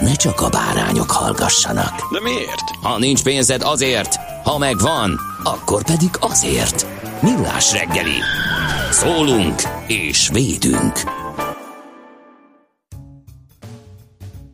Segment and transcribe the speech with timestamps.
[0.00, 2.12] ne csak a bárányok hallgassanak.
[2.12, 2.70] De miért?
[2.82, 6.86] Ha nincs pénzed azért, ha megvan, akkor pedig azért.
[7.22, 8.18] Millás reggeli.
[8.90, 10.92] Szólunk és védünk.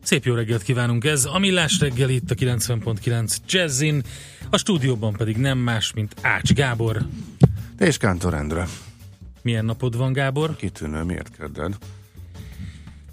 [0.03, 1.25] Szép jó reggelt kívánunk ez.
[1.25, 4.03] A Millás reggel itt a 90.9 Jazzin,
[4.49, 7.05] a stúdióban pedig nem más, mint Ács Gábor.
[7.79, 8.67] És Kántor Endre.
[9.41, 10.55] Milyen napod van, Gábor?
[10.55, 11.77] Kitűnő, miért kérded?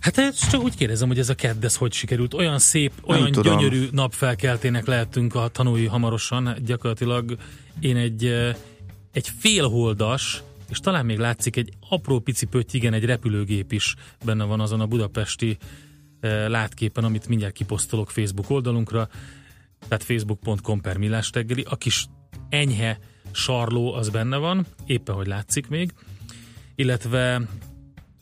[0.05, 2.34] Hát ezt csak úgy kérdezem, hogy ez a kedd, ez hogy sikerült.
[2.34, 3.58] Olyan szép, olyan tudom.
[3.58, 6.56] gyönyörű napfelkeltének lehetünk a tanúi hamarosan.
[6.64, 7.36] Gyakorlatilag
[7.80, 8.56] én egy, eh,
[9.12, 14.44] egy félholdas, és talán még látszik egy apró pici pötty, igen, egy repülőgép is benne
[14.44, 15.56] van azon a budapesti
[16.20, 19.08] eh, látképen, amit mindjárt kiposztolok Facebook oldalunkra,
[19.89, 20.98] tehát facebook.com per
[21.33, 21.64] reggeli.
[21.68, 22.06] A kis
[22.48, 22.98] enyhe
[23.33, 25.92] sarló az benne van, éppen hogy látszik még,
[26.74, 27.41] illetve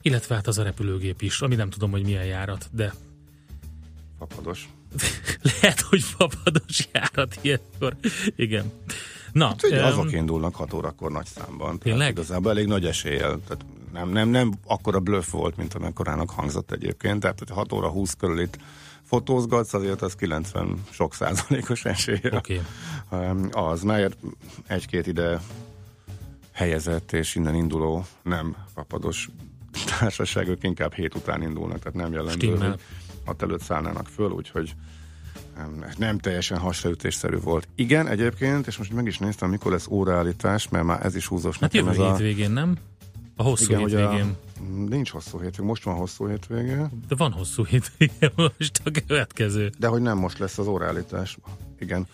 [0.03, 2.95] illetve hát az a repülőgép is, ami nem tudom, hogy milyen járat, de
[4.19, 4.69] Papados.
[5.61, 7.97] lehet, hogy fapados járat ilyenkor.
[8.37, 8.73] Igen.
[9.33, 11.79] Na, Hát ugye em, azok indulnak 6 órakor nagy számban.
[11.79, 12.11] Tényleg?
[12.11, 13.41] Igazából elég nagy eséllyel.
[13.47, 17.21] Tehát nem, nem, nem akkora bluff volt, mint amekkorának hangzott egyébként.
[17.21, 18.59] Tehát, hogy 6 óra 20 körül itt
[19.03, 22.43] fotózgatsz, azért az 90 sok százalékos esélye.
[23.11, 24.17] Em, Az, mert
[24.67, 25.41] egy-két ide
[26.53, 29.29] helyezett és innen induló nem papados
[29.99, 32.81] társaságok inkább hét után indulnak, tehát nem jellemző, hogy
[33.25, 34.75] hat előtt szállnának föl, úgyhogy
[35.57, 37.69] nem, nem teljesen hasraütésszerű volt.
[37.75, 41.59] Igen, egyébként, és most meg is néztem, mikor lesz óraállítás, mert már ez is húzós
[41.59, 42.11] hát nekem jövő ez a...
[42.11, 42.77] hétvégén, nem?
[43.37, 44.37] A hosszú Igen, hogy a, hétvégén.
[44.89, 49.73] nincs hosszú hétvég, most van hosszú hétvége, De van hosszú hétvége most a következő.
[49.79, 51.39] de hogy nem most lesz az óraállítás.
[51.83, 52.07] Igen.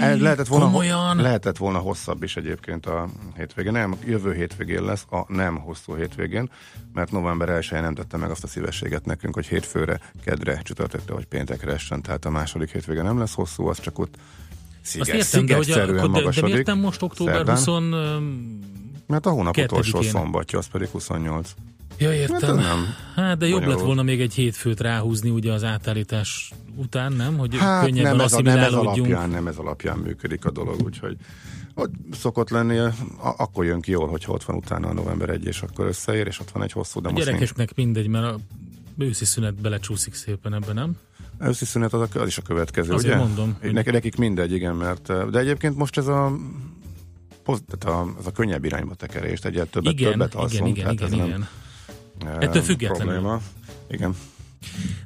[0.00, 1.16] Ez lehetett volna, komolyan?
[1.16, 3.70] lehetett volna hosszabb is egyébként a hétvége.
[3.70, 6.50] Nem, jövő hétvégén lesz a nem hosszú hétvégén,
[6.92, 11.24] mert november 1 nem tette meg azt a szívességet nekünk, hogy hétfőre, kedre, csütörtökre vagy
[11.26, 15.46] péntekre essen, tehát a második hétvége nem lesz hosszú, az csak ott Azt sziget, értem,
[15.46, 17.56] de, hogy a, de, de miért nem most október szerdán.
[17.56, 17.66] 20...
[17.66, 18.58] öm,
[19.06, 21.54] Mert a hónap utolsó szombatja, az pedig 28.
[22.00, 22.40] Ja, értem.
[22.40, 27.12] Hát nem Hát, de jobb lett volna még egy hétfőt ráhúzni ugye az átállítás után,
[27.12, 27.36] nem?
[27.38, 30.82] Hogy Hát könnyebben nem ez, a, nem ez alapján, nem ez alapján működik a dolog,
[30.84, 31.16] úgyhogy
[31.74, 32.92] ott szokott lenni, a,
[33.36, 36.40] akkor jön ki jól, hogyha ott van utána a november 1, és akkor összeér, és
[36.40, 37.38] ott van egy hosszú, de A most nincs.
[37.38, 38.38] gyerekeknek mindegy, mert a
[38.98, 40.96] őszi szünet belecsúszik szépen ebben, nem?
[41.40, 43.24] Őszi szünet az, a, az is a következő, Azért ugye?
[43.24, 46.32] mondom, hogy- Nekik, nekik mindegy, igen, mert eh, de egyébként most ez a
[47.44, 51.10] tehát a, az a könnyebb irányba tekerést, egyet többet, Igen, többet igen, alszunk, igen, tehát
[51.10, 51.28] igen, ez igen.
[51.38, 51.48] nem
[52.26, 53.12] Ettől függetlenül.
[53.12, 53.40] Probléma.
[53.90, 54.14] Igen.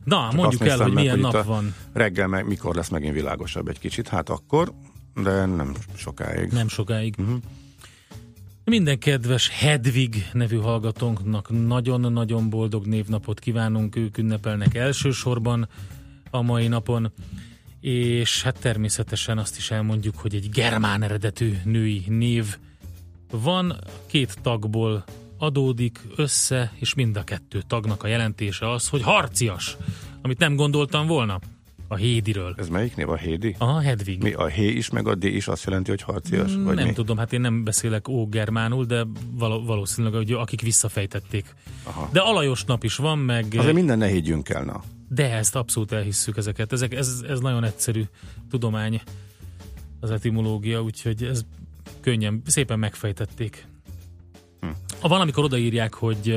[0.05, 1.75] Na, Csak mondjuk el, hogy meg, milyen hogy nap van.
[1.93, 4.73] Reggel meg mikor lesz megint világosabb egy kicsit, hát akkor,
[5.15, 6.53] de nem sokáig.
[6.53, 7.15] Nem sokáig.
[7.19, 7.35] Mhm.
[8.65, 15.69] Minden kedves Hedvig nevű hallgatónknak nagyon-nagyon boldog névnapot kívánunk, ők ünnepelnek elsősorban
[16.31, 17.13] a mai napon,
[17.81, 22.57] és hát természetesen azt is elmondjuk, hogy egy germán eredetű női név
[23.31, 23.77] van,
[24.07, 25.05] két tagból
[25.45, 29.77] adódik össze, és mind a kettő tagnak a jelentése az, hogy harcias,
[30.23, 31.41] amit nem gondoltam volna
[31.89, 32.55] a Hédiről.
[32.59, 33.09] Ez melyik név?
[33.09, 33.55] A Hédi?
[33.59, 34.23] A Hedvig.
[34.23, 36.55] Mi a Hé is, meg a D is azt jelenti, hogy harcias?
[36.55, 36.93] Vagy nem mi?
[36.93, 41.55] tudom, hát én nem beszélek ógermánul, de való, valószínűleg, hogy akik visszafejtették.
[41.83, 42.09] Aha.
[42.13, 43.55] De alajos nap is van, meg...
[43.57, 44.83] Azért minden ne higgyünk el, na.
[45.09, 46.73] De ezt abszolút elhisszük ezeket.
[46.73, 48.03] Ezek, ez, ez nagyon egyszerű
[48.51, 49.01] tudomány,
[50.01, 51.45] az etimológia, úgyhogy ez
[52.01, 53.67] könnyen, szépen megfejtették.
[54.65, 54.71] Hm.
[55.01, 56.37] A valamikor odaírják, hogy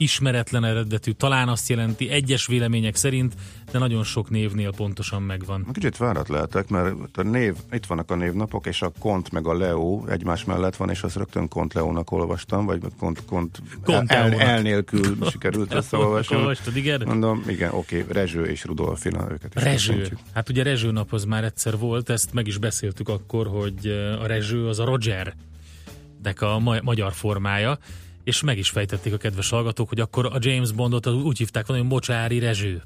[0.00, 3.34] ismeretlen eredetű, talán azt jelenti egyes vélemények szerint,
[3.72, 5.66] de nagyon sok névnél pontosan megvan.
[5.72, 9.54] Kicsit várat lehetek, mert a név, itt vannak a névnapok, és a Kont meg a
[9.54, 14.34] Leo egymás mellett van, és azt rögtön Kont Leónak olvastam, vagy Kont, Kont, Kont el,
[14.34, 16.36] el nélkül sikerült összeolvasni.
[16.36, 17.02] Olvastad, igen?
[17.06, 19.92] Mondom, igen, oké, Rezső és Rudolfina őket is Rezső.
[19.92, 20.18] köszöntjük.
[20.34, 23.86] Hát ugye Rezső nap az már egyszer volt, ezt meg is beszéltük akkor, hogy
[24.22, 25.34] a Rezső az a Roger
[26.22, 27.78] nek a ma- magyar formája,
[28.24, 31.82] és meg is fejtették a kedves hallgatók, hogy akkor a James Bondot úgy hívták volna,
[31.82, 32.82] hogy Mocsári Rezső.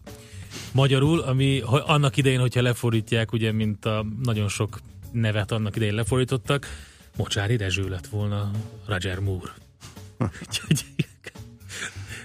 [0.73, 4.81] Magyarul, ami annak idején, hogyha lefordítják, ugye, mint a nagyon sok
[5.13, 6.67] nevet annak idején lefordítottak,
[7.17, 8.51] Mocsári Rezső lett volna
[8.87, 9.53] Roger Moore.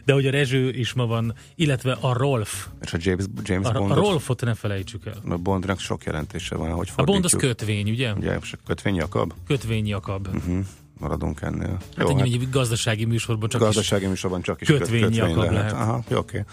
[0.06, 2.68] De hogy a Rezső is ma van, illetve a Rolf.
[2.82, 5.22] És a James, James A, a Bondot, Rolfot ne felejtsük el.
[5.30, 7.58] a Bondnak sok jelentése van, hogy A Bond az fordítjuk.
[7.58, 8.14] kötvény, ugye?
[8.14, 9.34] Ugye, és a kötvény Jakab?
[9.48, 10.28] Kötvény Jakab.
[10.28, 10.66] Uh-huh.
[11.00, 11.78] Maradunk ennél.
[11.98, 13.68] Hát Jó, egy hát gazdasági műsorban csak is.
[13.68, 15.54] gazdasági műsorban csak is kötvény köt- kötvény lehet.
[15.54, 15.72] lehet.
[15.72, 16.44] Aha, jó, oké.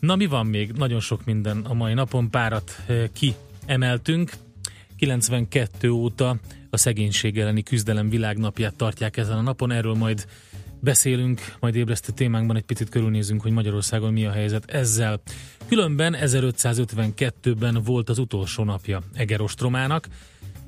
[0.00, 0.72] Na mi van még?
[0.72, 2.30] Nagyon sok minden a mai napon.
[2.30, 4.32] Párat eh, kiemeltünk.
[4.96, 6.36] 92 óta
[6.70, 9.70] a szegénység elleni küzdelem világnapját tartják ezen a napon.
[9.70, 10.26] Erről majd
[10.80, 15.20] beszélünk, majd ébresztő témánkban egy picit körülnézünk, hogy Magyarországon mi a helyzet ezzel.
[15.68, 20.08] Különben 1552-ben volt az utolsó napja Egerostromának,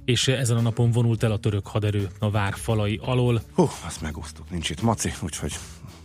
[0.05, 3.43] és ezen a napon vonult el a török haderő a vár falai alól.
[3.55, 5.53] Hú, azt megúsztuk, nincs itt maci, úgyhogy...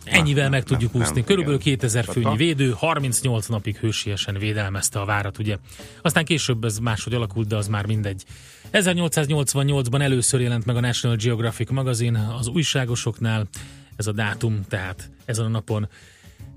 [0.03, 1.15] Ennyivel Nem, meg tudjuk nem, úszni.
[1.15, 1.77] nem, Körülbelül igen.
[1.77, 5.57] 2000 főnyi védő, 38 napig hősiesen védelmezte a várat, ugye.
[6.01, 8.23] Aztán később ez máshogy alakult, de az már mindegy.
[8.71, 13.47] 1888-ban először jelent meg a National Geographic magazin az újságosoknál,
[13.95, 15.87] ez a dátum, tehát ezen a napon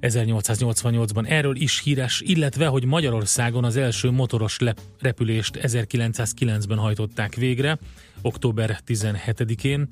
[0.00, 4.58] 1888-ban erről is híres, illetve, hogy Magyarországon az első motoros
[4.99, 7.79] repülést 1909-ben hajtották végre,
[8.23, 9.88] október 17-én,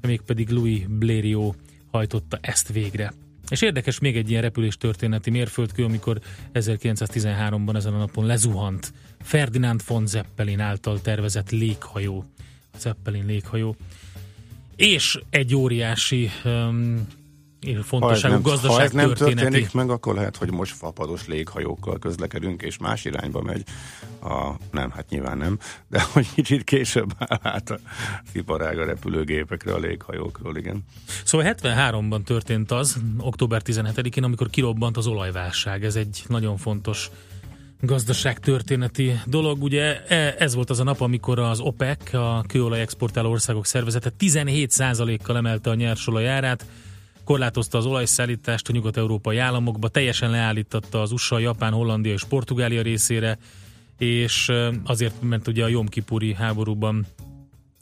[0.00, 1.56] mégpedig Louis Blériot
[1.90, 3.12] hajtotta ezt végre.
[3.48, 6.20] És érdekes még egy ilyen repülés történeti mérföldkő, amikor
[6.54, 12.24] 1913-ban ezen a napon lezuhant Ferdinand von Zeppelin által tervezett léghajó.
[12.72, 13.76] A Zeppelin léghajó.
[14.76, 17.06] És egy óriási um,
[17.82, 19.40] fontosságú ha gazdaság ez nem történeti.
[19.40, 23.64] történik meg, akkor lehet, hogy most fapados léghajókkal közlekedünk, és más irányba megy.
[24.22, 27.78] A, nem, hát nyilván nem, de hogy kicsit később áll át a
[28.32, 30.84] iparág a repülőgépekre, a léghajókról, igen.
[31.24, 35.84] Szóval 73-ban történt az, október 17-én, amikor kirobbant az olajválság.
[35.84, 37.10] Ez egy nagyon fontos
[37.80, 39.62] gazdaságtörténeti dolog.
[39.62, 44.10] Ugye e- ez volt az a nap, amikor az OPEC, a kőolaj exportáló országok szervezete
[44.18, 46.66] 17%-kal emelte a nyersolaj árát,
[47.24, 53.38] korlátozta az olajszállítást a nyugat-európai államokba, teljesen leállította az USA, Japán, Hollandia és Portugália részére,
[53.98, 54.52] és
[54.84, 57.06] azért, mert ugye a Jom Kipuri háborúban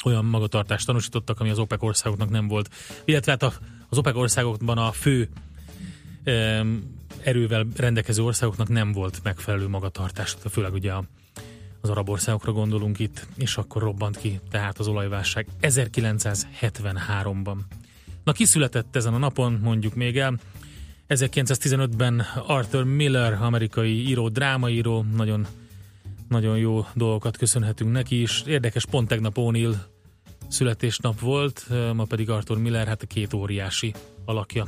[0.05, 2.75] olyan magatartást tanúsítottak, ami az OPEC országoknak nem volt.
[3.05, 5.29] Illetve hát az OPEC országokban a fő
[7.23, 11.05] erővel rendelkező országoknak nem volt megfelelő magatartás, főleg ugye a,
[11.81, 17.57] az arab országokra gondolunk itt, és akkor robbant ki tehát az olajválság 1973-ban.
[18.25, 20.39] Na, ki született ezen a napon, mondjuk még el.
[21.09, 25.47] 1915-ben Arthur Miller, amerikai író, drámaíró, nagyon,
[26.29, 28.43] nagyon jó dolgokat köszönhetünk neki is.
[28.47, 29.75] Érdekes, pont tegnap O'Neill
[30.49, 33.95] születésnap volt, ma pedig Arthur Miller, hát a két óriási
[34.25, 34.67] alakja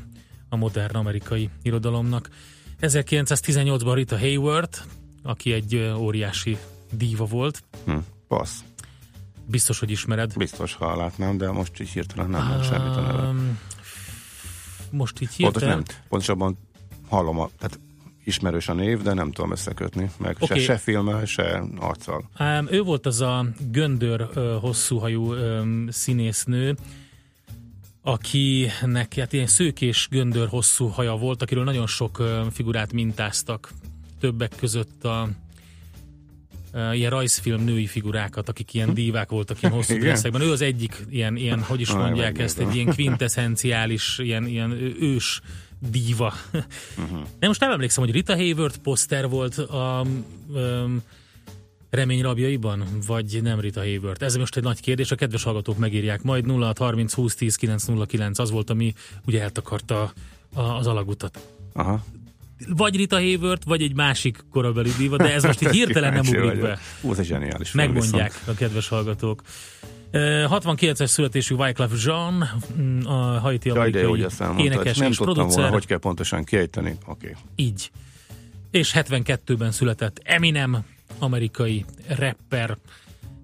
[0.49, 2.29] a modern amerikai irodalomnak.
[2.81, 4.81] 1918-ban Rita Hayworth,
[5.23, 6.59] aki egy óriási
[6.91, 7.97] díva volt, Hm,
[8.29, 8.61] passz.
[9.47, 10.33] Biztos, hogy ismered.
[10.37, 13.29] Biztos, ha látnám, de most így hirtelen nem mond semmit a neve.
[13.29, 13.59] Um,
[14.91, 15.85] most így Pontos, hirtelen...
[15.87, 15.97] nem.
[16.09, 16.59] Pontosabban
[17.09, 17.81] hallom, a, tehát
[18.25, 20.11] ismerős a név, de nem tudom összekötni.
[20.19, 20.59] Meg Oké.
[20.59, 22.31] se, se filmmel, se arccal.
[22.39, 26.77] Um, ő volt az a göndör uh, hosszúhajú um, színésznő,
[28.03, 33.73] akinek hát ilyen szőkés göndör hosszú haja volt, akiről nagyon sok uh, figurát mintáztak.
[34.21, 35.29] Többek között a
[36.73, 40.41] uh, ilyen rajzfilm női figurákat, akik ilyen dívák voltak ilyen hosszú dresszekben.
[40.41, 45.41] Ő az egyik ilyen, ilyen hogy is mondják ezt, egy ilyen quintessenciális, ilyen, ilyen ős
[45.91, 46.35] díva.
[46.97, 47.21] Mhm.
[47.39, 50.07] De most nem emlékszem, hogy Rita Hayworth poszter volt a
[50.49, 51.03] um,
[51.91, 54.25] remény rabjaiban, vagy nem Rita Hayworth?
[54.25, 58.51] Ez most egy nagy kérdés, a kedves hallgatók megírják majd 0630 20 10 909, az
[58.51, 58.93] volt, ami
[59.27, 60.13] ugye eltakarta
[60.55, 61.49] az alagutat.
[61.73, 62.05] Aha.
[62.69, 66.61] Vagy Rita Hayworth, vagy egy másik korabeli díva, de ez most így hirtelen nem ugrik
[66.61, 66.79] be.
[67.01, 68.49] Ú, ez zseniális Megmondják viszont.
[68.49, 69.43] a kedves hallgatók.
[70.11, 72.49] Eh, 69-es születésű Wyclef Jean,
[72.81, 74.27] mm, a haiti amerikai
[74.57, 75.71] énekes Nem és tudtam volna, producer.
[75.71, 76.97] hogy kell pontosan kiejteni.
[77.07, 77.29] Oké.
[77.29, 77.43] Okay.
[77.57, 77.91] Így.
[78.71, 80.85] És 72-ben született Eminem,
[81.19, 82.77] amerikai rapper,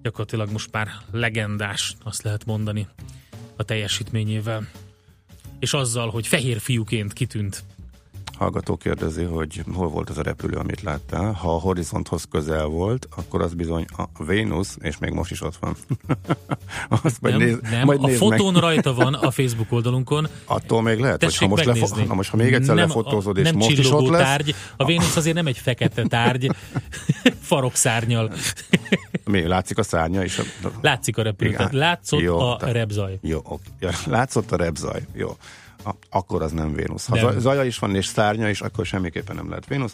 [0.01, 2.87] gyakorlatilag most már legendás, azt lehet mondani,
[3.55, 4.67] a teljesítményével.
[5.59, 7.63] És azzal, hogy fehér fiúként kitűnt
[8.39, 11.31] hallgató kérdezi, hogy hol volt az a repülő, amit láttál.
[11.31, 15.55] Ha a horizonthoz közel volt, akkor az bizony a Vénusz, és még most is ott
[15.59, 15.75] van.
[17.03, 17.85] Azt nem, néz, nem.
[17.85, 18.61] Majd a fotón meg.
[18.61, 20.27] rajta van a Facebook oldalunkon.
[20.45, 23.43] Attól még lehet, hogy ha most, lefo- ha most ha még egyszer nem, lefotózod, és
[23.43, 24.21] nem most is ott lesz.
[24.21, 24.55] tárgy.
[24.77, 26.51] A Vénusz azért nem egy fekete tárgy,
[27.49, 28.33] farokszárnyal.
[29.25, 30.41] Mi, látszik a szárnya is?
[30.81, 31.57] Látszik a repülő.
[31.71, 33.17] Látszott jó, a repzaj.
[33.21, 33.69] Jó, oké.
[34.05, 35.01] Látszott a repzaj.
[35.13, 35.37] Jó
[36.09, 37.07] akkor az nem Vénusz.
[37.07, 37.39] Ha nem.
[37.39, 39.93] zaja is van és szárnya is, akkor semmiképpen nem lehet Vénusz.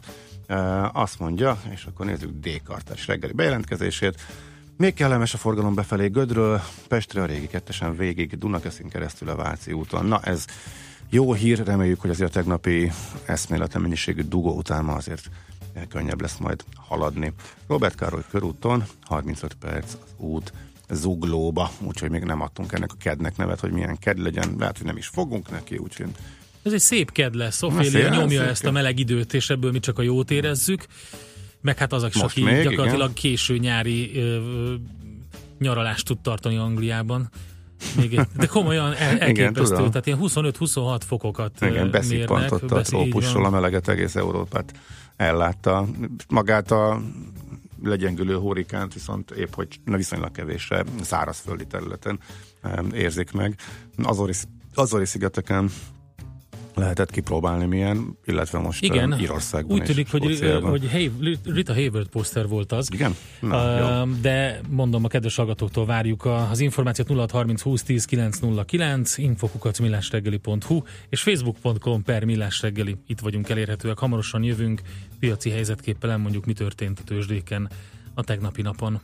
[0.93, 4.21] Azt mondja, és akkor nézzük D-kartás reggeli bejelentkezését.
[4.77, 9.71] Még kellemes a forgalom befelé Gödről, Pestre a régi kettesen végig, Dunakeszin keresztül a Váci
[9.71, 10.05] úton.
[10.05, 10.45] Na ez
[11.09, 12.91] jó hír, reméljük, hogy azért a tegnapi
[13.25, 15.29] eszméletlen mennyiségű dugó után ma azért
[15.89, 17.33] könnyebb lesz majd haladni.
[17.67, 20.53] Robert Károly körúton 35 perc az út
[20.89, 24.85] zuglóba, úgyhogy még nem adtunk ennek a kednek nevet, hogy milyen ked legyen, lehet, hogy
[24.85, 26.09] nem is fogunk neki, úgyhogy
[26.63, 27.63] ez egy szép ked lesz.
[27.63, 28.69] Ophélia nyomja szép ezt ked.
[28.69, 30.85] a meleg időt, és ebből mi csak a jót érezzük.
[31.61, 33.13] Meg hát azok, aki még, gyakorlatilag igen.
[33.13, 34.73] késő nyári ö,
[35.59, 37.29] nyaralást tud tartani Angliában.
[37.97, 43.45] Még egy, de komolyan el, elképesztő, igen, tehát ilyen 25-26 fokokat Igen, beszippantotta a trópussal
[43.45, 44.73] a meleget egész Európát
[45.15, 45.87] ellátta.
[46.29, 47.01] Magát a
[47.83, 52.19] legyengülő hurikánt viszont épp, hogy viszonylag kevésre szárazföldi területen
[52.91, 53.55] érzik meg.
[54.03, 54.33] Azori,
[54.73, 55.69] Azori szigeteken
[56.75, 61.11] lehetett kipróbálni milyen, illetve most Igen, Írországban úgy tűnik, hogy, hogy hey,
[61.43, 62.89] Rita Hayward poszter volt az.
[62.93, 63.15] Igen?
[63.39, 69.79] Na, uh, de mondom, a kedves hallgatóktól várjuk az információt 0630 20 10 909, infokukat
[69.79, 72.95] millásreggeli.hu és facebook.com per millásreggeli.
[73.07, 74.81] Itt vagyunk elérhetőek, hamarosan jövünk,
[75.19, 77.69] piaci helyzetképpel mondjuk mi történt a tőzsdéken
[78.13, 79.01] a tegnapi napon.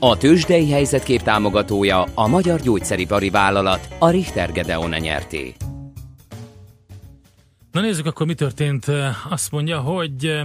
[0.00, 5.54] A tőzsdei helyzetkép támogatója a Magyar Gyógyszeripari Vállalat, a Richter Gedeon nyerté.
[7.72, 8.86] Na nézzük akkor, mi történt.
[9.28, 10.40] Azt mondja, hogy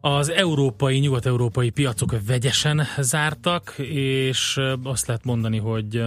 [0.00, 6.02] az európai, nyugat-európai piacok vegyesen zártak, és azt lehet mondani, hogy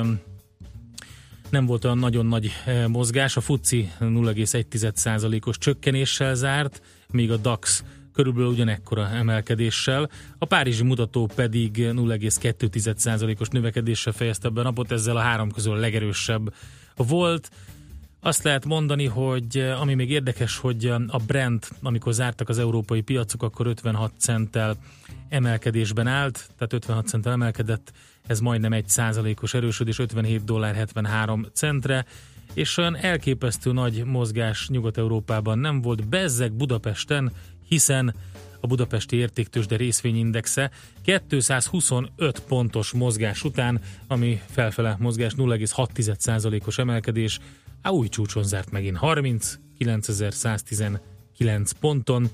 [1.50, 2.52] nem volt olyan nagyon nagy
[2.88, 3.38] mozgás.
[3.38, 6.82] A FUCI 0,1%-os csökkenéssel zárt,
[7.12, 7.84] míg a DAX
[8.20, 10.10] körülbelül ugyanekkora emelkedéssel.
[10.38, 15.80] A párizsi mutató pedig 0,2%-os növekedéssel fejezte be a napot, ezzel a három közül a
[15.80, 16.54] legerősebb
[16.96, 17.50] volt.
[18.20, 23.44] Azt lehet mondani, hogy ami még érdekes, hogy a Brent, amikor zártak az európai piacok,
[23.44, 24.78] akkor 56 centtel
[25.30, 27.92] emelkedésben állt, tehát 56 centtel emelkedett,
[28.28, 32.06] ez majdnem egy százalékos erősödés, 57 dollár 73 centre,
[32.54, 36.08] és olyan elképesztő nagy mozgás Nyugat-Európában nem volt.
[36.08, 37.32] Bezzeg Budapesten
[37.70, 38.14] hiszen
[38.60, 40.72] a budapesti értéktősde részvényindexe
[41.28, 47.40] 225 pontos mozgás után, ami felfele mozgás 0,6%-os emelkedés,
[47.82, 52.30] a új csúcson zárt megint 39.119 ponton,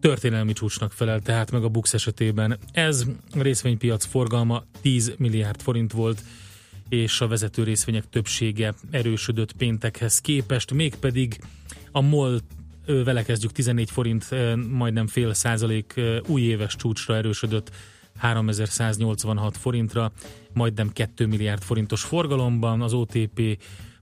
[0.00, 2.58] történelmi csúcsnak felel tehát meg a Bux esetében.
[2.72, 6.22] Ez részvénypiac forgalma 10 milliárd forint volt,
[6.88, 11.40] és a vezető részvények többsége erősödött péntekhez képest, mégpedig
[11.92, 12.40] a MOL
[12.86, 13.52] vele kezdjük.
[13.52, 14.28] 14 forint,
[14.70, 17.70] majdnem fél százalék új éves csúcsra erősödött
[18.16, 20.12] 3186 forintra,
[20.52, 23.58] majdnem 2 milliárd forintos forgalomban, az OTP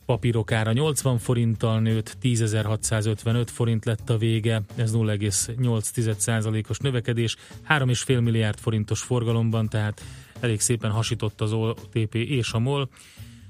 [0.06, 7.36] papírok ára 80 forinttal nőtt, 10.655 forint lett a vége, ez 0,8%-os növekedés,
[7.68, 10.02] 3,5 milliárd forintos forgalomban, tehát
[10.40, 12.88] elég szépen hasított az OTP és a MOL.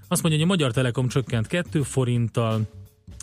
[0.09, 2.61] Azt mondja, hogy a Magyar Telekom csökkent 2 forinttal,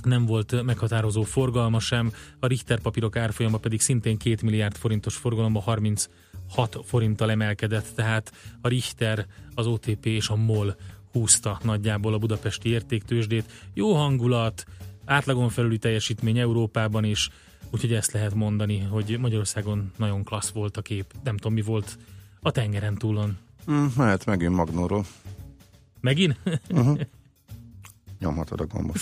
[0.04, 5.60] nem volt meghatározó forgalma sem, a Richter papírok árfolyama pedig szintén 2 milliárd forintos forgalomba
[5.60, 6.10] 36
[6.84, 9.26] forinttal emelkedett, tehát a Richter,
[9.56, 10.76] az OTP és a MOL
[11.12, 13.52] húzta nagyjából a budapesti értéktősdét.
[13.74, 14.66] Jó hangulat,
[15.06, 17.30] átlagon felüli teljesítmény Európában is,
[17.72, 21.14] úgyhogy ezt lehet mondani, hogy Magyarországon nagyon klassz volt a kép.
[21.24, 21.98] Nem tudom, mi volt
[22.42, 23.38] a tengeren túlon.
[23.72, 25.06] Mm, mehet megint Magnóról.
[26.02, 26.40] Megint?
[26.70, 27.00] Uh-huh.
[28.20, 28.98] Nyomhatod a gombot.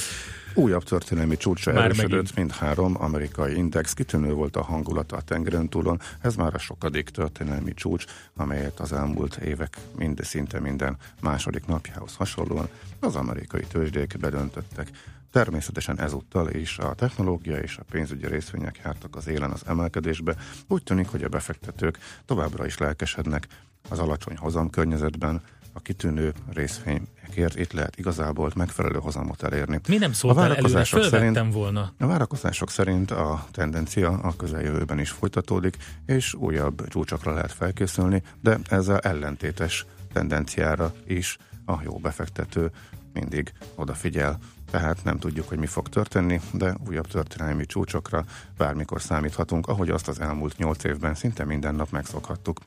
[0.53, 2.36] Újabb történelmi csúcsra Már erősödött, megint.
[2.36, 3.93] mint három amerikai index.
[3.93, 6.01] Kitűnő volt a hangulata a tengeren túlon.
[6.21, 12.15] Ez már a sokadik történelmi csúcs, amelyet az elmúlt évek mind, szinte minden második napjához
[12.15, 12.67] hasonlóan
[12.99, 14.89] az amerikai tőzsdék bedöntöttek.
[15.32, 20.36] Természetesen ezúttal is a technológia és a pénzügyi részvények jártak az élen az emelkedésbe.
[20.67, 23.47] Úgy tűnik, hogy a befektetők továbbra is lelkesednek
[23.89, 25.41] az alacsony hozam környezetben,
[25.77, 29.79] a kitűnő részvényekért itt lehet igazából megfelelő hozamot elérni.
[29.87, 30.61] Mi nem szóltál előre?
[30.61, 31.93] várakozások Fölvettem szerint- volna.
[31.99, 38.59] A várakozások szerint a tendencia a közeljövőben is folytatódik, és újabb csúcsokra lehet felkészülni, de
[38.69, 42.71] ezzel ellentétes tendenciára is a jó befektető
[43.13, 44.37] mindig odafigyel.
[44.71, 48.25] Tehát nem tudjuk, hogy mi fog történni, de újabb történelmi csúcsokra
[48.57, 52.59] bármikor számíthatunk, ahogy azt az elmúlt nyolc évben szinte minden nap megszokhattuk.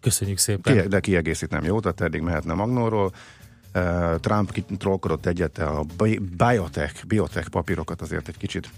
[0.00, 0.82] Köszönjük szépen.
[0.82, 3.12] Ki, de kiegészítem jó, tehát eddig mehetne Magnóról.
[4.20, 8.70] Trump trollkodott egyet a bi- biotech, biotech papírokat azért egy kicsit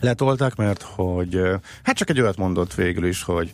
[0.00, 1.40] letolták, mert hogy
[1.82, 3.52] hát csak egy olyat mondott végül is, hogy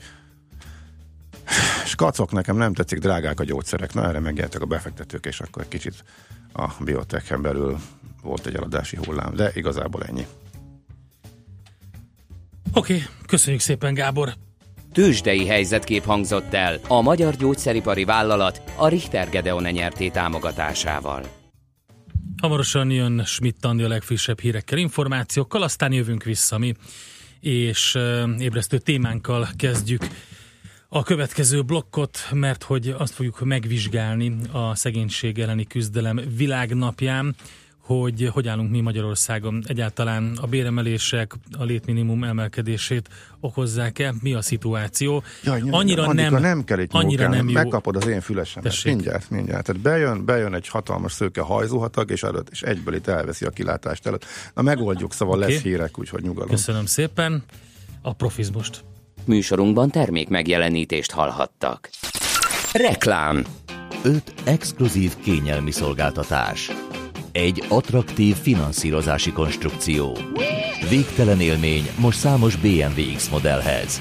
[1.85, 3.95] skacok, nekem nem tetszik, drágák a gyógyszerek.
[3.95, 6.05] Na erre megjeltek a befektetők, és akkor egy kicsit
[6.53, 7.79] a biotechen belül
[8.23, 10.27] volt egy eladási hullám, de igazából ennyi.
[12.75, 14.35] Oké, okay, köszönjük szépen Gábor.
[14.93, 21.23] Tőzsdei helyzetkép hangzott el a Magyar Gyógyszeripari Vállalat, a Richter Gedeon nyerté támogatásával.
[22.43, 26.75] Hamarosan jön Schmidt Andi a legfrissebb hírekkel, információkkal, aztán jövünk vissza mi,
[27.41, 27.99] és
[28.39, 30.07] ébresztő témánkkal kezdjük
[30.89, 37.35] a következő blokkot, mert hogy azt fogjuk megvizsgálni a szegénység elleni küzdelem világnapján,
[37.91, 39.65] hogy hogy állunk mi Magyarországon.
[39.67, 43.09] Egyáltalán a béremelések, a létminimum emelkedését
[43.41, 44.15] okozzák-e?
[44.23, 45.23] Mi a szituáció?
[45.45, 47.55] Jaj, annyira Annika, nem, nem kell itt annyira nem jó.
[47.55, 48.71] Megkapod az én fülesemet.
[48.71, 48.93] Tessék.
[48.93, 49.65] Mindjárt, mindjárt.
[49.65, 54.07] Tehát bejön, bejön egy hatalmas szőke hajzóhatag, és előtt, és egyből itt elveszi a kilátást
[54.07, 54.25] előtt.
[54.55, 55.53] Na megoldjuk, szóval Oké.
[55.53, 56.49] lesz hírek, úgyhogy nyugalom.
[56.49, 57.43] Köszönöm szépen
[58.03, 58.85] a profizmust.
[59.25, 61.91] Műsorunkban termék megjelenítést hallhattak.
[62.73, 63.45] Reklám
[64.03, 66.71] 5 exkluzív kényelmi szolgáltatás.
[67.33, 70.17] Egy attraktív finanszírozási konstrukció.
[70.89, 74.01] Végtelen élmény most számos BMW X modellhez.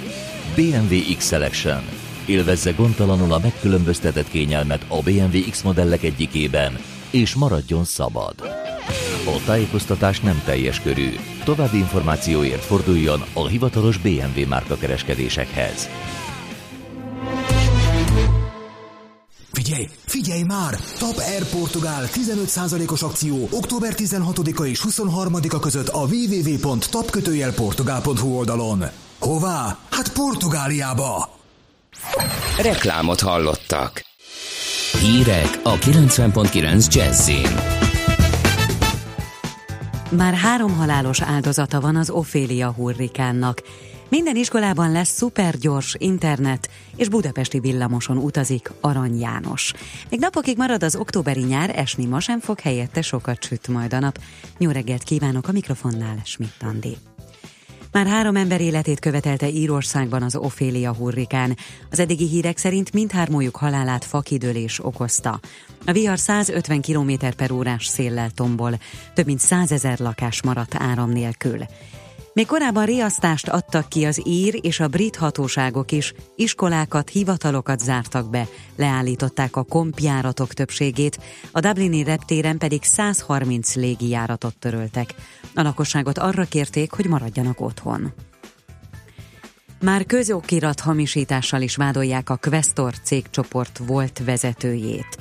[0.55, 1.81] BMW X Selection.
[2.25, 6.77] Élvezze gondtalanul a megkülönböztetett kényelmet a BMW X modellek egyikében,
[7.11, 8.33] és maradjon szabad.
[9.25, 11.09] A tájékoztatás nem teljes körű.
[11.43, 15.89] További információért forduljon a hivatalos BMW márka kereskedésekhez.
[19.51, 20.77] Figyelj, figyelj már!
[20.97, 28.83] Tap Air Portugál 15%-os akció október 16-a és 23-a között a www.tapkötőjelportugál.hu oldalon.
[29.19, 29.77] Hová?
[29.91, 31.37] Hát Portugáliába!
[32.61, 34.05] Reklámot hallottak.
[34.99, 37.77] Hírek a 90.9 Jazzin.
[40.11, 43.61] Már három halálos áldozata van az Ophélia hurrikánnak.
[44.09, 49.73] Minden iskolában lesz szupergyors internet, és budapesti villamoson utazik Arany János.
[50.09, 53.99] Még napokig marad az októberi nyár, esni ma sem fog, helyette sokat süt majd a
[53.99, 54.19] nap.
[54.57, 56.97] Jó reggelt kívánok a mikrofonnál, Schmidt Andi.
[57.91, 61.57] Már három ember életét követelte Írországban az Ophélia hurrikán.
[61.91, 65.39] Az eddigi hírek szerint mindhármójuk halálát fakidőlés okozta.
[65.85, 68.79] A vihar 150 km per órás széllel tombol,
[69.13, 71.65] több mint 100 ezer lakás maradt áram nélkül.
[72.33, 78.29] Még korábban riasztást adtak ki az ír és a brit hatóságok is, iskolákat, hivatalokat zártak
[78.29, 81.19] be, leállították a kompjáratok többségét,
[81.51, 85.13] a Dublini reptéren pedig 130 légijáratot töröltek.
[85.55, 88.13] A lakosságot arra kérték, hogy maradjanak otthon.
[89.81, 95.17] Már közokirat hamisítással is vádolják a Questor cégcsoport volt vezetőjét.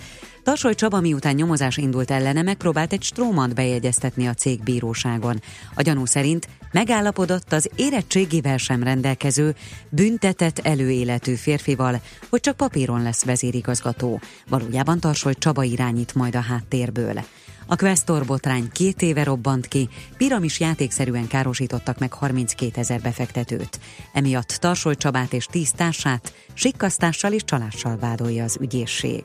[0.49, 5.43] Tarsoly Csaba miután nyomozás indult ellene, megpróbált egy strómant bejegyeztetni a cég bíróságon.
[5.75, 9.55] A gyanú szerint megállapodott az érettségével sem rendelkező,
[9.89, 14.21] büntetett előéletű férfival, hogy csak papíron lesz vezérigazgató.
[14.49, 17.25] Valójában Tarsoly Csaba irányít majd a háttérből.
[17.67, 23.81] A Questor botrány két éve robbant ki, piramis játékszerűen károsítottak meg 32 ezer befektetőt.
[24.13, 29.23] Emiatt Tarsoly Csabát és tíz társát sikkasztással és csalással vádolja az ügyészség.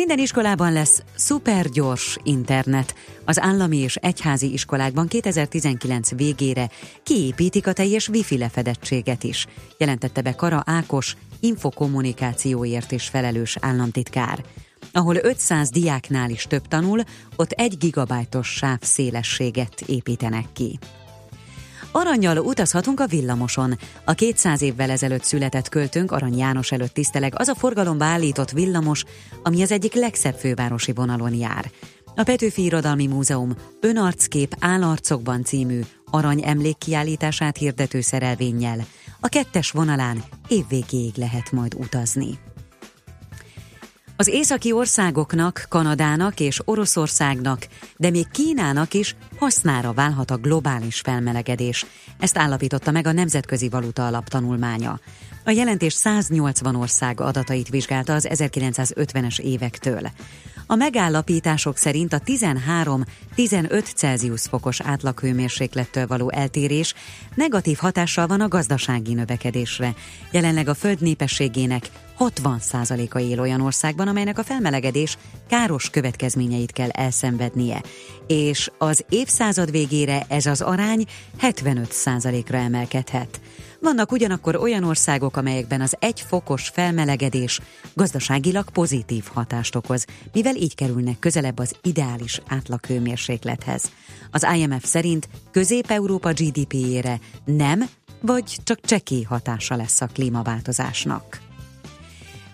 [0.00, 2.94] Minden iskolában lesz szupergyors internet.
[3.24, 6.70] Az állami és egyházi iskolákban 2019 végére
[7.02, 9.46] kiépítik a teljes wifi lefedettséget is,
[9.78, 14.44] jelentette be Kara Ákos, infokommunikációért is felelős államtitkár.
[14.92, 17.00] Ahol 500 diáknál is több tanul,
[17.36, 20.78] ott egy gigabájtos sáv szélességet építenek ki.
[21.96, 23.78] Aranyjal utazhatunk a villamoson.
[24.04, 29.04] A 200 évvel ezelőtt született költőnk Arany János előtt tiszteleg az a forgalomba állított villamos,
[29.42, 31.70] ami az egyik legszebb fővárosi vonalon jár.
[32.14, 35.80] A Petőfi Irodalmi Múzeum Önarckép Állarcokban című
[36.10, 38.86] arany emlékkiállítását hirdető szerelvénnyel
[39.20, 42.38] a kettes vonalán évvégéig lehet majd utazni.
[44.18, 51.86] Az északi országoknak, Kanadának és Oroszországnak, de még Kínának is hasznára válhat a globális felmelegedés.
[52.18, 55.00] Ezt állapította meg a Nemzetközi Valuta Alap tanulmánya.
[55.44, 60.10] A jelentés 180 ország adatait vizsgálta az 1950-es évektől.
[60.66, 66.94] A megállapítások szerint a 13-15 Celsius fokos átlaghőmérséklettől való eltérés
[67.34, 69.94] negatív hatással van a gazdasági növekedésre.
[70.30, 77.82] Jelenleg a föld népességének 60%-a él olyan országban, amelynek a felmelegedés káros következményeit kell elszenvednie,
[78.26, 81.04] és az évszázad végére ez az arány
[81.40, 83.40] 75%-ra emelkedhet.
[83.80, 87.60] Vannak ugyanakkor olyan országok, amelyekben az egy fokos felmelegedés
[87.94, 93.90] gazdaságilag pozitív hatást okoz, mivel így kerülnek közelebb az ideális átlaghőmérséklethez.
[94.30, 97.84] Az IMF szerint Közép-Európa GDP-ére nem,
[98.20, 101.45] vagy csak csekély hatása lesz a klímaváltozásnak.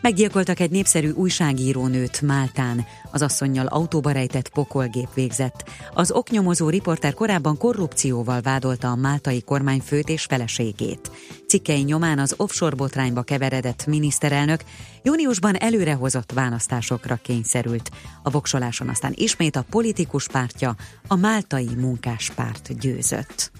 [0.02, 2.86] Meggyilkoltak egy népszerű újságírónőt Máltán.
[3.10, 5.70] Az asszonynal autóba rejtett pokolgép végzett.
[5.94, 11.10] Az oknyomozó riporter korábban korrupcióval vádolta a máltai kormányfőt és feleségét.
[11.46, 14.60] Cikkei nyomán az offshore botrányba keveredett miniszterelnök
[15.02, 17.90] júniusban előrehozott választásokra kényszerült.
[18.22, 20.74] A voksoláson aztán ismét a politikus pártja,
[21.08, 23.52] a máltai munkáspárt győzött.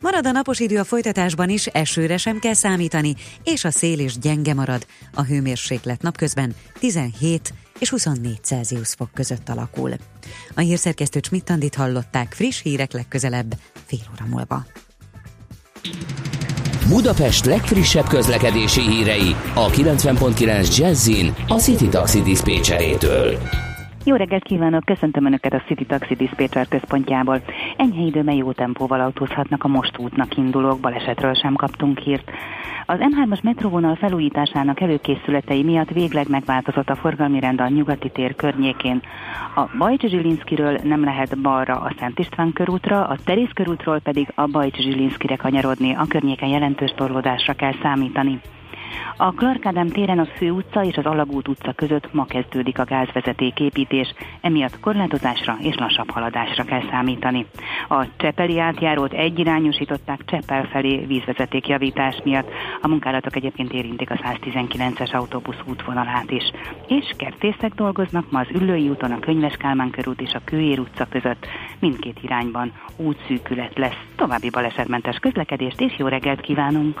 [0.00, 4.18] Marad a napos idő a folytatásban is, esőre sem kell számítani, és a szél is
[4.18, 4.86] gyenge marad.
[5.14, 9.92] A hőmérséklet napközben 17 és 24 Celsius fok között alakul.
[10.54, 13.54] A hírszerkesztő Csmittandit hallották friss hírek legközelebb,
[13.86, 14.66] fél óra múlva.
[16.88, 23.38] Budapest legfrissebb közlekedési hírei a 90.9 Jazzin a City Taxi Dispécsejétől.
[24.08, 27.40] Jó reggelt kívánok, köszöntöm Önöket a City Taxi Dispatcher központjából.
[27.76, 32.30] Enyhe időben jó tempóval autózhatnak a most útnak indulók, balesetről sem kaptunk hírt.
[32.86, 39.02] Az M3-as metróvonal felújításának előkészületei miatt végleg megváltozott a forgalmi rend a nyugati tér környékén.
[39.54, 44.46] A Bajcs Zsilinszkiről nem lehet balra a Szent István körútra, a Terész körútról pedig a
[44.46, 48.40] Bajcs Zsilinszkire kanyarodni, a környéken jelentős torlódásra kell számítani.
[49.16, 53.60] A Clark téren a Fő utca és az Alagút utca között ma kezdődik a gázvezeték
[53.60, 57.46] építés, emiatt korlátozásra és lassabb haladásra kell számítani.
[57.88, 62.48] A Csepeli átjárót egyirányosították Csepel felé vízvezeték javítás miatt.
[62.82, 66.44] A munkálatok egyébként érintik a 119-es autóbusz útvonalát is.
[66.86, 71.06] És kertészek dolgoznak ma az Üllői úton, a Könyves Kálmán körút és a Kőér utca
[71.10, 71.46] között.
[71.78, 73.98] Mindkét irányban útszűkület lesz.
[74.16, 77.00] További balesetmentes közlekedést és jó reggelt kívánunk!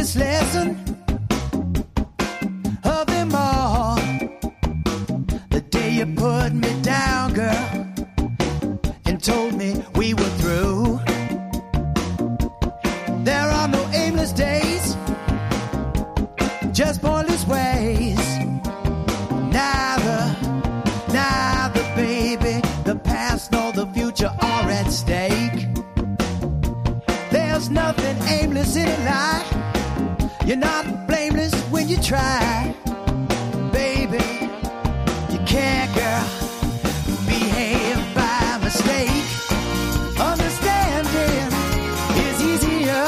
[0.00, 0.70] biggest lesson
[2.84, 3.96] of them all.
[5.50, 7.86] The day you put me down, girl,
[9.04, 11.00] and told me we were through.
[13.24, 14.96] There are no aimless days,
[16.72, 18.18] just pointless ways.
[19.52, 20.22] Neither,
[21.12, 25.68] neither, baby, the past nor the future are at stake.
[27.30, 29.69] There's nothing aimless in life.
[30.50, 32.74] You're not blameless when you try,
[33.70, 34.18] baby.
[35.30, 36.26] You can't, girl,
[37.24, 39.22] behave by mistake.
[40.18, 41.52] Understanding
[42.26, 43.06] is easier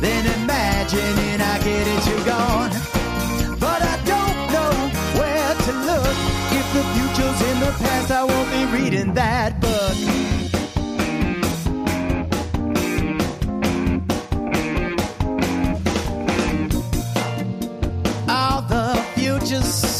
[0.00, 1.40] than imagining.
[1.40, 2.72] I get it, you're gone.
[3.60, 4.74] But I don't know
[5.20, 6.16] where to look.
[6.50, 9.81] If the future's in the past, I won't be reading that book.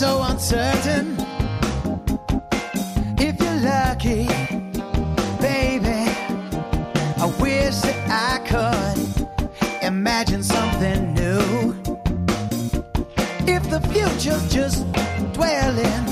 [0.02, 1.16] So uncertain.
[3.18, 4.26] If you're lucky,
[5.40, 6.02] baby,
[7.24, 8.98] I wish that I could
[9.80, 11.40] imagine something new.
[13.46, 14.80] If the future's just
[15.34, 16.06] dwelling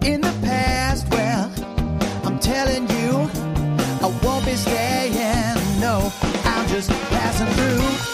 [0.00, 1.52] in the past, well,
[2.24, 3.28] I'm telling you,
[4.00, 5.80] I won't be staying.
[5.80, 6.10] No,
[6.46, 8.13] I'm just passing through.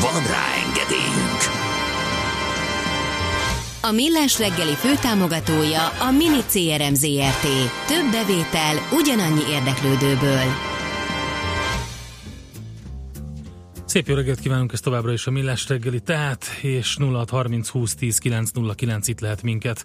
[0.00, 1.40] Van rá engedélyünk!
[3.82, 7.42] A Millás reggeli főtámogatója a Mini CRM Zrt.
[7.86, 10.68] Több bevétel ugyanannyi érdeklődőből.
[13.84, 18.18] Szép jó reggelt kívánunk, ez továbbra is a Millás reggeli, tehát, és 0630 20 10
[18.18, 19.84] 909 itt lehet minket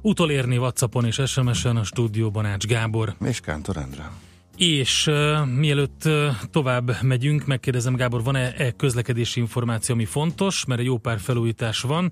[0.00, 3.14] utolérni Whatsappon és SMS-en a stúdióban Ács Gábor.
[3.24, 4.10] És Kántor Endre.
[4.56, 10.82] És uh, mielőtt uh, tovább megyünk, megkérdezem Gábor, van-e e közlekedési információ, ami fontos, mert
[10.82, 12.10] jó pár felújítás van.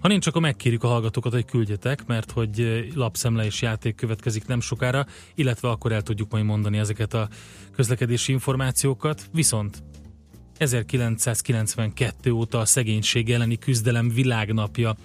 [0.00, 4.60] Ha nincs, akkor megkérjük a hallgatókat, hogy küldjetek, mert hogy lapszemle és játék következik nem
[4.60, 7.28] sokára, illetve akkor el tudjuk majd mondani ezeket a
[7.72, 9.28] közlekedési információkat.
[9.32, 9.82] Viszont
[10.56, 14.96] 1992 óta a szegénység elleni küzdelem világnapja,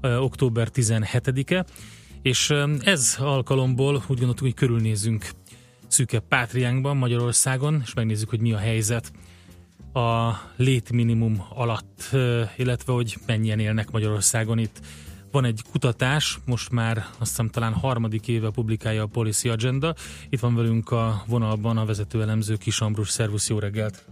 [0.00, 1.64] október 17-e,
[2.22, 5.30] és ez alkalomból úgy gondoltuk, hogy körülnézzünk
[5.88, 9.12] szűke pátriánkban, Magyarországon, és megnézzük, hogy mi a helyzet
[9.92, 12.16] a létminimum alatt,
[12.56, 14.80] illetve hogy mennyien élnek Magyarországon itt.
[15.32, 19.94] Van egy kutatás, most már azt hiszem talán harmadik éve publikálja a Policy Agenda.
[20.28, 23.08] Itt van velünk a vonalban a vezető elemző Kis Ambrus.
[23.08, 24.04] Szervusz, jó reggelt!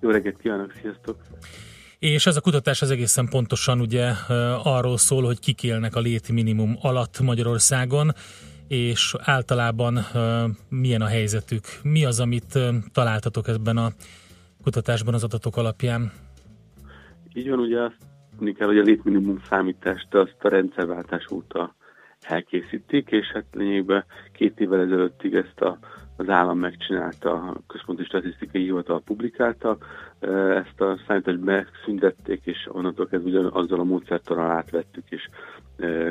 [0.00, 1.16] Jó reggelt kívánok, sziasztok!
[1.98, 4.10] És ez a kutatás az egészen pontosan ugye
[4.62, 8.14] arról szól, hogy kik élnek a létminimum alatt Magyarországon,
[8.70, 9.98] és általában
[10.68, 11.64] milyen a helyzetük.
[11.82, 12.58] Mi az, amit
[12.92, 13.88] találtatok ebben a
[14.62, 16.12] kutatásban az adatok alapján?
[17.34, 17.96] Így van, ugye azt
[18.30, 21.74] mondni kell, hogy a létminimum számítást azt a rendszerváltás óta
[22.20, 25.78] elkészítik, és hát lényegben két évvel ezelőttig ezt a,
[26.16, 29.78] az állam megcsinálta, a Központi Statisztikai Hivatal publikálta,
[30.54, 35.28] ezt a számítást megszüntették, és onnantól kezdve azzal a módszertanal átvettük, és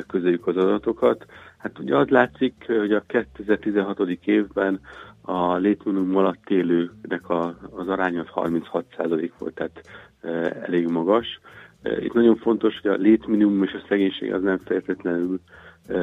[0.06, 1.26] közeljük az adatokat.
[1.62, 4.00] Hát ugye az látszik, hogy a 2016.
[4.24, 4.80] évben
[5.20, 9.80] a létminimum alatt élőnek a, az aránya az 36% volt, tehát
[10.20, 10.28] e,
[10.66, 11.40] elég magas.
[11.82, 15.40] E, itt nagyon fontos, hogy a létminimum és a szegénység az nem feltétlenül
[15.86, 15.98] e,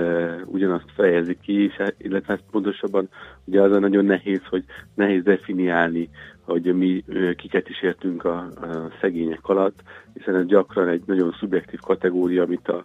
[0.46, 3.10] ugyanazt fejezi ki, illetve hát pontosabban
[3.46, 6.10] ugye az a nagyon nehéz, hogy nehéz definiálni,
[6.41, 7.04] hogy mi
[7.36, 9.80] kiket is értünk a, a szegények alatt,
[10.13, 12.84] hiszen ez gyakran egy nagyon szubjektív kategória, amit a,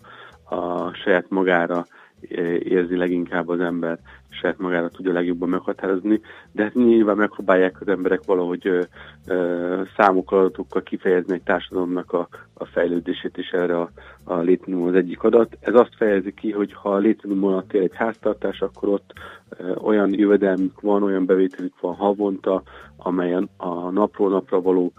[0.55, 1.87] a saját magára
[2.65, 3.99] érzi leginkább az ember,
[4.35, 6.21] saját magára tudja legjobban meghatározni,
[6.53, 8.83] de hát nyilván megpróbálják az emberek valahogy ö,
[9.27, 13.90] ö, számokkal, adatokkal kifejezni egy társadalomnak a, a fejlődését, és erre a,
[14.25, 15.57] a létminimum az egyik adat.
[15.61, 19.12] Ez azt fejezi ki, hogy ha a létminimum alatt él egy háztartás, akkor ott
[19.49, 22.62] ö, olyan jövedelmük van, olyan bevételük van havonta,
[22.97, 24.92] amelyen a napról napra való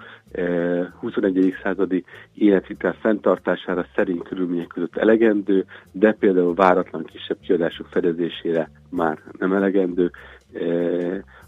[0.99, 1.55] 21.
[1.63, 9.53] századi életvitel fenntartására szerint körülmények között elegendő, de például váratlan kisebb kiadások fedezésére már nem
[9.53, 10.11] elegendő.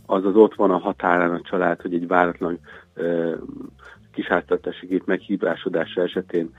[0.05, 2.59] Azaz ott van a határán a család, hogy egy váratlan
[4.11, 6.49] kisháztartási gép meghívásodása esetén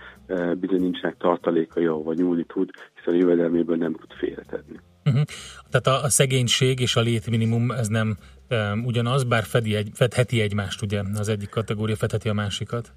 [0.54, 4.78] bizony nincsenek tartalékai, ahova nyúlni tud, hiszen a jövedelméből nem tud félretenni.
[5.04, 5.22] Uh-huh.
[5.70, 8.16] Tehát a, a szegénység és a létminimum ez nem
[8.50, 11.02] um, ugyanaz, bár fedi egy, fedheti egymást, ugye?
[11.18, 12.92] Az egyik kategória fedheti a másikat.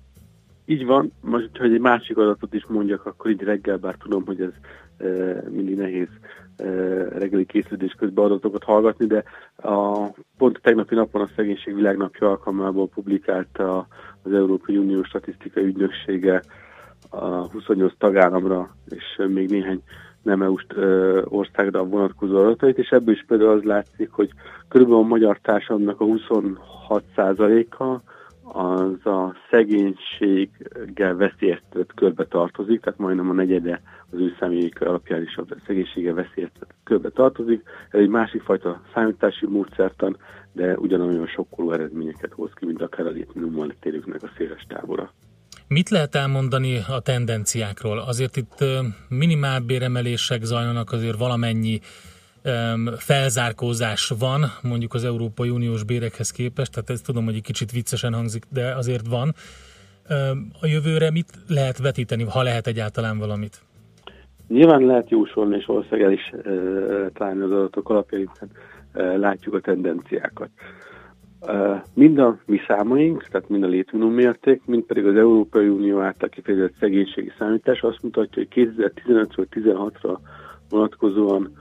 [0.65, 4.41] Így van, most, hogy egy másik adatot is mondjak, akkor így reggel, bár tudom, hogy
[4.41, 4.51] ez
[4.97, 6.48] e, mindig nehéz e,
[7.09, 9.23] reggeli készülés közben adatokat hallgatni, de
[9.55, 13.87] a, pont a tegnapi napon a Szegénység Világnapja alkalmából publikálta
[14.23, 16.43] az Európai Unió Statisztikai Ügynöksége
[17.09, 19.81] a 28 tagállamra, és még néhány
[20.21, 20.55] nem eu
[21.23, 24.29] országra vonatkozó adatait, és ebből is például az látszik, hogy
[24.67, 27.99] körülbelül a magyar társadalomnak a 26%-a
[28.51, 33.81] az a szegénységgel veszélyeztetett körbe tartozik, tehát majdnem a negyede
[34.11, 37.63] az ő személyik alapján is a szegénységgel veszélyeztetett körbe tartozik.
[37.91, 40.17] Ez egy másik fajta számítási módszertan,
[40.53, 45.13] de ugyanolyan sokkoló eredményeket hoz ki, mint akár a létminimummal térőknek a széles távora.
[45.67, 47.99] Mit lehet elmondani a tendenciákról?
[47.99, 48.63] Azért itt
[49.09, 51.79] minimál béremelések zajlanak, azért valamennyi
[52.97, 58.13] felzárkózás van, mondjuk az Európai Uniós bérekhez képest, tehát ezt tudom, hogy egy kicsit viccesen
[58.13, 59.33] hangzik, de azért van.
[60.61, 63.61] A jövőre mit lehet vetíteni, ha lehet egyáltalán valamit?
[64.47, 66.51] Nyilván lehet jósolni, és ország is e,
[67.13, 68.29] találni az adatok alapján,
[68.93, 70.49] látjuk a tendenciákat.
[71.93, 76.29] Mind a mi számaink, tehát mind a létminimum mérték, mind pedig az Európai Unió által
[76.29, 80.17] kifejezett szegénységi számítás azt mutatja, hogy 2015-ről 16-ra
[80.69, 81.51] vonatkozóan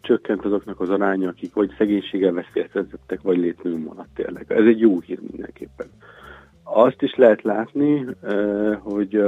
[0.00, 4.50] csökkent azoknak az aránya, akik vagy szegénységgel veszélyeztetettek, vagy létminimum alatt élnek.
[4.50, 5.86] Ez egy jó hír mindenképpen.
[6.62, 8.06] Azt is lehet látni,
[8.78, 9.22] hogy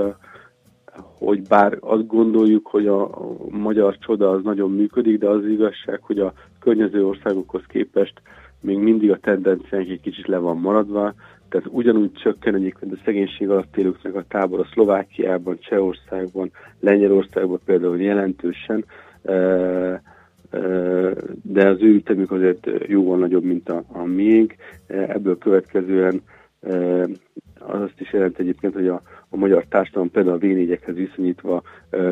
[1.18, 3.10] hogy bár azt gondoljuk, hogy a
[3.48, 8.22] magyar csoda az nagyon működik, de az igazság, hogy a környező országokhoz képest
[8.60, 11.14] még mindig a tendenciánk egy kicsit le van maradva,
[11.48, 16.50] tehát ugyanúgy csökken egyébként a szegénység alatt élőknek a tábor a Szlovákiában, Csehországban,
[16.80, 18.84] Lengyelországban például jelentősen,
[21.42, 24.54] de az ő ütemük azért jóval nagyobb, mint a, a miénk.
[24.86, 26.22] Ebből következően
[27.58, 31.62] az azt is jelent egyébként, hogy a, a magyar társadalom például a v viszonyítva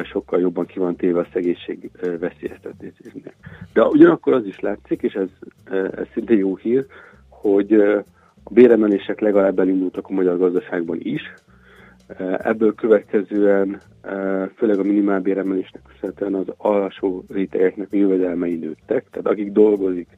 [0.03, 3.35] sokkal jobban ki van téve a szegénység veszélyeztetésnek.
[3.73, 5.29] De ugyanakkor az is látszik, és ez,
[5.71, 6.87] ez szintén jó hír,
[7.29, 7.73] hogy
[8.45, 11.35] a béremelések legalább elindultak a magyar gazdaságban is,
[12.39, 13.81] Ebből következően
[14.57, 20.09] főleg a minimálbéremelésnek köszönhetően az alsó rétegeknek a jövedelmei nőttek, tehát akik dolgozik,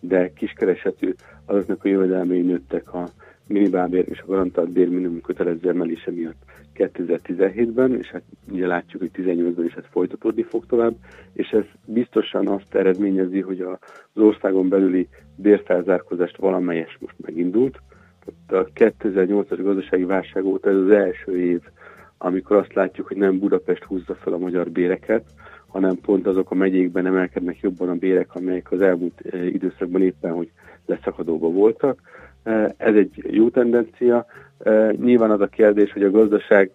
[0.00, 3.08] de kiskeresetű, azoknak a jövedelmei nőttek a
[3.48, 6.42] minimálbér és a garantált bérminimum kötelező emelése miatt
[6.74, 10.94] 2017-ben, és hát ugye látjuk, hogy 18-ban is ez folytatódni fog tovább,
[11.32, 17.80] és ez biztosan azt eredményezi, hogy az országon belüli bérfelzárkozást valamelyes most megindult,
[18.48, 21.60] a 2008-as gazdasági válság óta ez az első év,
[22.18, 25.24] amikor azt látjuk, hogy nem Budapest húzza fel a magyar béreket,
[25.66, 30.32] hanem pont azok a megyékben emelkednek jobban a bérek, amelyek az elmúlt eh, időszakban éppen,
[30.32, 30.50] hogy
[30.86, 32.00] leszakadóban voltak.
[32.42, 34.26] Eh, ez egy jó tendencia.
[34.58, 36.70] Eh, nyilván az a kérdés, hogy a gazdaság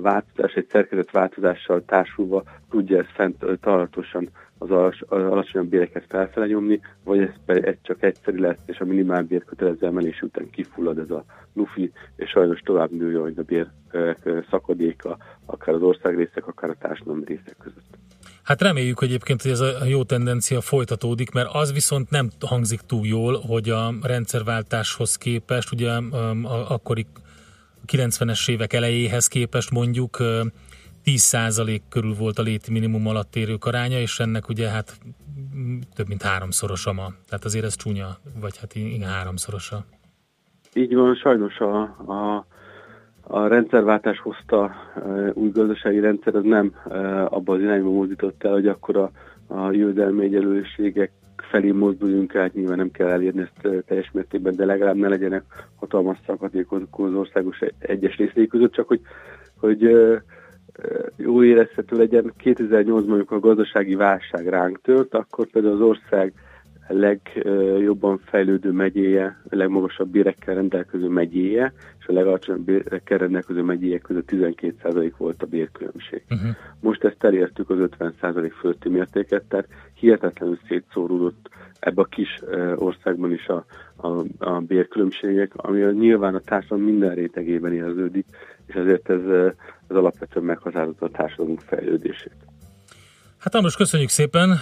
[0.00, 4.70] változás, egy szerkezet változással társulva tudja ezt fent tartósan az,
[5.08, 10.22] alacsonyabb béreket felfele nyomni, vagy ez, ez csak egyszerű lesz, és a minimálbér kötelező emelés
[10.22, 13.66] után kifullad ez a lufi, és sajnos tovább nő hogy a bér
[14.50, 17.98] szakadéka, akár az országrészek, akár a társadalmi részek között.
[18.42, 23.06] Hát reméljük egyébként, hogy ez a jó tendencia folytatódik, mert az viszont nem hangzik túl
[23.06, 25.90] jól, hogy a rendszerváltáshoz képest, ugye
[26.68, 27.06] akkori
[27.92, 30.18] 90-es évek elejéhez képest mondjuk
[31.06, 34.98] 10% körül volt a léti minimum alatt érők aránya, és ennek ugye hát
[35.94, 37.06] több mint háromszorosa ma.
[37.28, 39.84] Tehát azért ez csúnya, vagy hát igen háromszorosa.
[40.74, 42.46] Így van, sajnos a, a,
[43.20, 44.74] a rendszerváltás hozta
[45.32, 46.74] új gazdasági rendszer, az nem
[47.28, 49.10] abba az irányba mozdított el, hogy akkor a,
[49.46, 51.12] a jövedelmi egyenlőségek
[51.50, 55.44] felé mozduljunk át, nyilván nem kell elérni ezt teljes mértékben, de legalább ne legyenek
[55.76, 59.00] hatalmas szakadékok az országos egyes részei között, csak hogy,
[59.56, 59.88] hogy
[61.16, 62.32] jó érezhető legyen.
[62.44, 66.32] 2008-ban, amikor a gazdasági válság ránk tört, akkor például az ország
[66.88, 74.28] legjobban fejlődő megyéje, a legmagasabb bérekkel rendelkező megyéje, és a legalacsonyabb bérekkel rendelkező megyéje között
[74.32, 76.22] 12% volt a bérkülönbség.
[76.30, 76.50] Uh-huh.
[76.80, 81.48] Most ezt elértük az 50% fölötti mértéket, tehát hihetetlenül szétszóródott
[81.80, 82.40] ebbe a kis
[82.74, 83.64] országban is a,
[83.96, 88.26] a, a bérkülönbségek, ami nyilván a társadalom minden rétegében érződik,
[88.66, 89.20] és ezért ez,
[89.88, 92.36] ez alapvetően meghatározza a társadalmunk fejlődését.
[93.38, 94.56] Hát András, köszönjük szépen,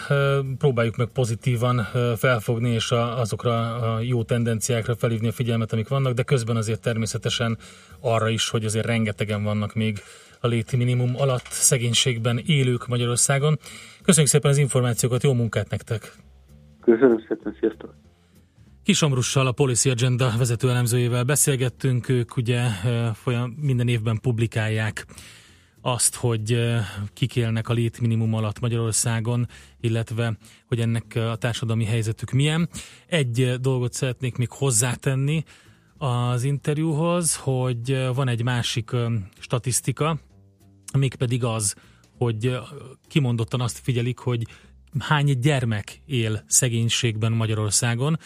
[0.59, 1.77] próbáljuk meg pozitívan
[2.17, 7.57] felfogni, és azokra a jó tendenciákra felhívni a figyelmet, amik vannak, de közben azért természetesen
[8.01, 9.99] arra is, hogy azért rengetegen vannak még
[10.41, 13.59] a léti minimum alatt szegénységben élők Magyarországon.
[14.03, 16.13] Köszönjük szépen az információkat, jó munkát nektek!
[16.81, 18.04] Köszönöm szépen, sziasztok!
[18.85, 22.69] Kis Amrussal, a Policy Agenda vezető elemzőjével beszélgettünk, ők ugye
[23.15, 25.07] folyam, minden évben publikálják
[25.81, 26.59] azt, hogy
[27.13, 29.49] kik élnek a létminimum alatt Magyarországon,
[29.81, 32.69] illetve hogy ennek a társadalmi helyzetük milyen.
[33.07, 35.45] Egy dolgot szeretnék még hozzátenni
[35.99, 38.91] az interjúhoz, hogy van egy másik
[39.39, 40.19] statisztika,
[40.99, 41.75] mégpedig az,
[42.19, 42.59] hogy
[43.09, 44.47] kimondottan azt figyelik, hogy
[44.99, 48.19] hány gyermek él szegénységben Magyarországon,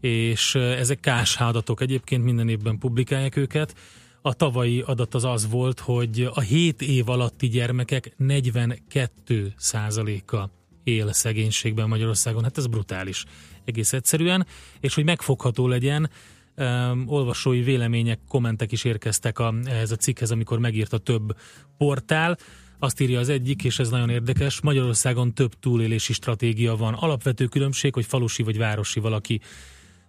[0.00, 3.74] és ezek KSH adatok egyébként minden évben publikálják őket.
[4.22, 10.50] A tavalyi adat az az volt, hogy a 7 év alatti gyermekek 42 százaléka
[10.84, 12.42] él szegénységben Magyarországon.
[12.42, 13.24] Hát ez brutális
[13.64, 14.46] egész egyszerűen,
[14.80, 16.10] és hogy megfogható legyen,
[16.56, 21.36] um, olvasói vélemények, kommentek is érkeztek a, ehhez a cikkhez, amikor megírta több
[21.76, 22.38] portál.
[22.78, 26.94] Azt írja az egyik, és ez nagyon érdekes, Magyarországon több túlélési stratégia van.
[26.94, 29.40] Alapvető különbség, hogy falusi vagy városi valaki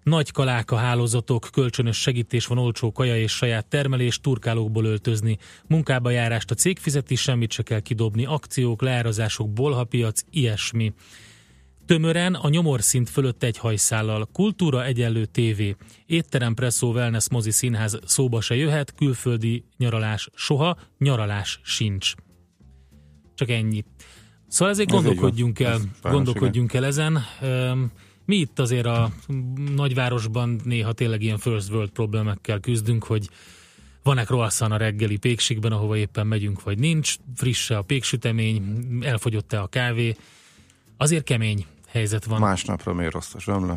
[0.09, 5.37] nagy kaláka hálózatok, kölcsönös segítés van, olcsó kaja és saját termelés, turkálókból öltözni.
[5.67, 10.93] Munkába járást a cég fizeti, semmit se kell kidobni, akciók, leárazások, bolhapiac, ilyesmi.
[11.85, 14.29] Tömören a nyomorszint fölött egy hajszállal.
[14.33, 15.75] Kultúra egyenlő tévé.
[16.05, 22.13] Étterem, presszó, wellness, mozi, színház szóba se jöhet, külföldi nyaralás soha, nyaralás sincs.
[23.35, 23.83] Csak ennyi.
[24.47, 27.19] Szóval ezért Ez gondolkodjunk el, gondolkodjunk el ezen.
[28.29, 29.11] Mi itt azért a
[29.75, 33.29] nagyvárosban néha tényleg ilyen first world problémekkel küzdünk, hogy
[34.03, 38.63] van-e croissant a reggeli pékségben, ahova éppen megyünk, vagy nincs, frisse a péksütemény,
[39.01, 40.15] elfogyott-e a kávé.
[40.97, 42.39] Azért kemény helyzet van.
[42.39, 43.75] Másnapra miért rossz a zsömle?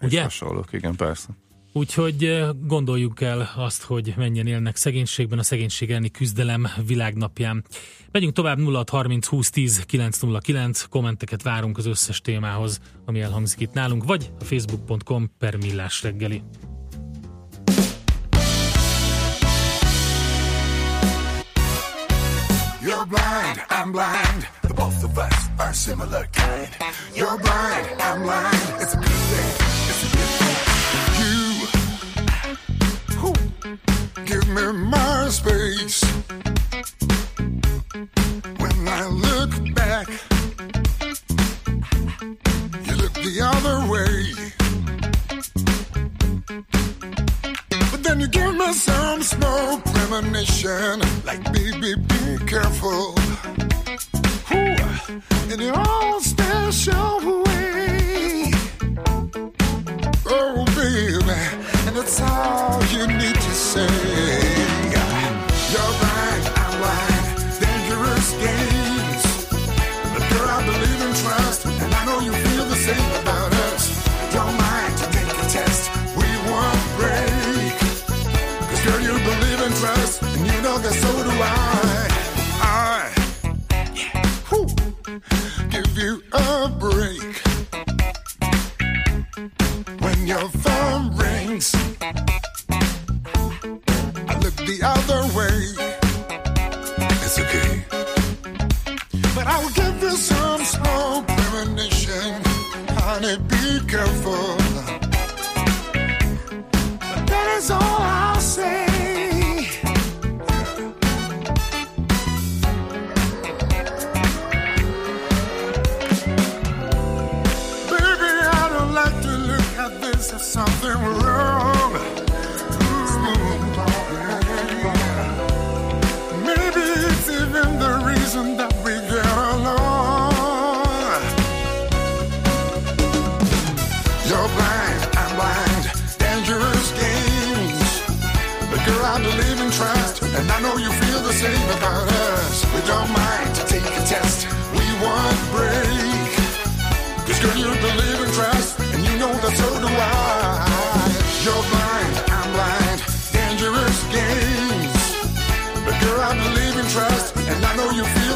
[0.00, 0.22] Ugye?
[0.22, 1.28] Hasonlók, igen, persze.
[1.72, 7.64] Úgyhogy eh, gondoljuk el azt, hogy mennyien élnek szegénységben, a szegénység elleni küzdelem világnapján.
[8.10, 14.04] Megyünk tovább 0630 20 10 909, kommenteket várunk az összes témához, ami elhangzik itt nálunk,
[14.04, 16.42] vagy a facebook.com per millás reggeli.
[22.82, 24.48] You're blind, I'm blind.
[24.62, 26.68] The both of us are similar kind.
[27.14, 28.80] You're blind, I'm blind.
[28.80, 29.50] It's a good thing.
[29.88, 30.39] It's a good thing.
[33.20, 36.02] Give me my space.
[38.58, 40.08] When I look back,
[42.86, 44.32] you look the other way.
[47.90, 53.14] But then you give me some small premonition, like baby, be careful.
[54.52, 58.52] Ooh, in your own special way.
[60.26, 61.40] Oh, baby,
[61.86, 62.69] and that's all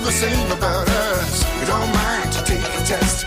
[0.04, 1.44] the same about us.
[1.60, 3.24] We don't mind to take a test,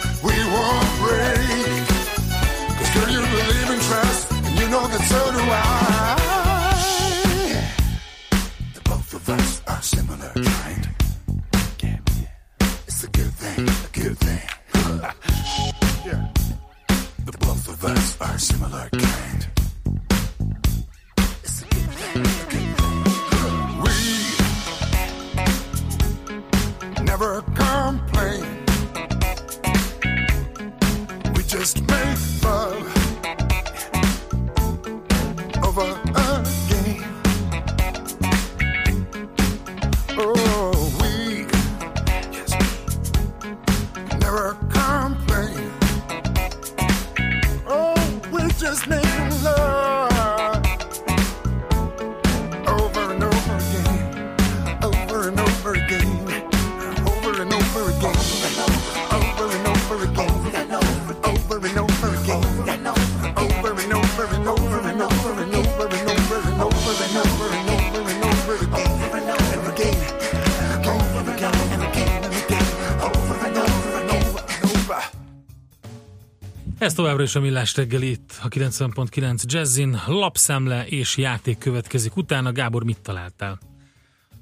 [76.97, 82.51] továbbra is a Millás reggeli itt a 90.9 Jazzin, lapszemle és játék következik utána.
[82.51, 83.59] Gábor, mit találtál?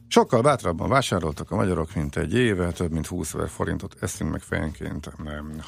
[0.08, 4.41] Sokkal bátrabban vásároltak a magyarok, mint egy éve, több mint 20 ezer forintot eszünk meg
[4.41, 5.12] fejenként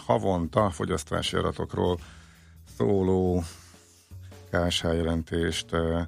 [0.06, 2.00] havonta fogyasztási adatokról
[2.78, 3.44] szóló
[4.52, 6.06] KSH jelentést eh,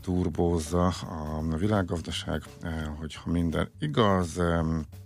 [0.00, 4.40] turbózza a világgazdaság, eh, hogyha minden igaz,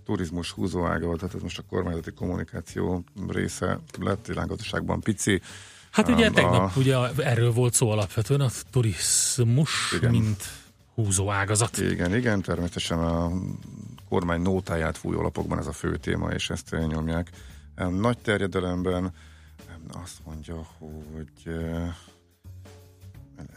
[0.05, 5.41] turizmus húzóága volt, tehát ez most a kormányzati kommunikáció része lett, világgazdaságban pici.
[5.91, 10.11] Hát ugye Um, tegnap ugye erről volt szó alapvetően, a turizmus, Igen.
[10.11, 10.43] mint
[10.95, 11.79] húzó ágazat.
[11.79, 13.31] Igen, igen, természetesen a
[14.09, 17.31] kormány nótáját fújó lapokban ez a fő téma, és ezt nyomják.
[17.77, 19.13] Nagy terjedelemben
[19.93, 21.95] azt mondja, hogy eh,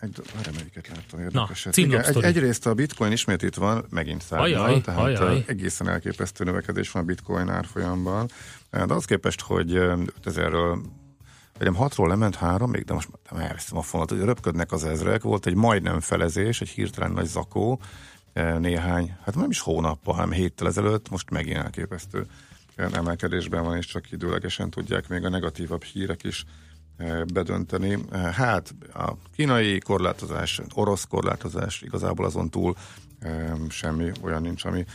[0.01, 1.73] egy, várj, melyiket láttam érdekeset.
[1.73, 5.43] címlap Igen, egy, egyrészt a bitcoin ismét itt van, megint Ajaj, tehát ajaj.
[5.47, 8.29] egészen elképesztő növekedés van a bitcoin árfolyamban.
[8.69, 10.77] De az képest, hogy eh, 5000-ről
[11.59, 15.21] Egyem hatról lement három, még de most nem elveszem a fonalat, hogy röpködnek az ezrek,
[15.21, 17.81] volt egy majdnem felezés, egy hirtelen nagy zakó,
[18.59, 22.25] néhány, hát nem is hónappal, hanem héttel ezelőtt, most megint elképesztő
[22.75, 26.45] emelkedésben van, és csak időlegesen tudják még a negatívabb hírek is
[27.33, 27.97] bedönteni.
[28.31, 32.75] Hát a kínai korlátozás, orosz korlátozás, igazából azon túl
[33.69, 34.85] semmi olyan nincs, ami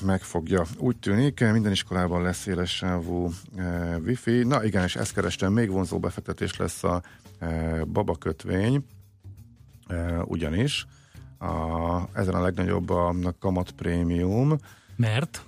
[0.00, 0.64] megfogja.
[0.78, 3.32] Úgy tűnik, minden iskolában lesz széles sávú
[4.04, 4.42] wifi.
[4.42, 7.02] Na igen, és ezt kerestem, még vonzó befektetés lesz a
[7.92, 8.86] babakötvény,
[10.24, 10.86] ugyanis
[11.38, 14.58] a, ezen a legnagyobb a kamat prémium,
[14.96, 15.46] Mert?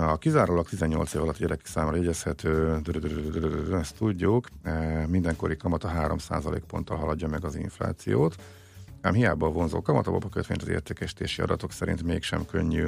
[0.00, 2.80] A kizárólag 18 év alatt gyerekek számára jegyezhető,
[3.72, 4.48] ezt tudjuk,
[5.06, 8.42] mindenkori kamat a 3% ponttal haladja meg az inflációt.
[9.00, 12.86] Ám hiába a vonzó kamat, a babakötvényt az értékesítési adatok szerint mégsem könnyű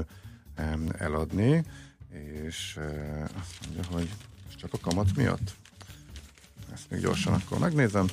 [0.54, 1.64] em, eladni,
[2.46, 2.78] és
[3.40, 4.08] azt mondja, hogy
[4.56, 5.54] csak a kamat miatt.
[6.72, 8.06] Ezt még gyorsan akkor megnézem.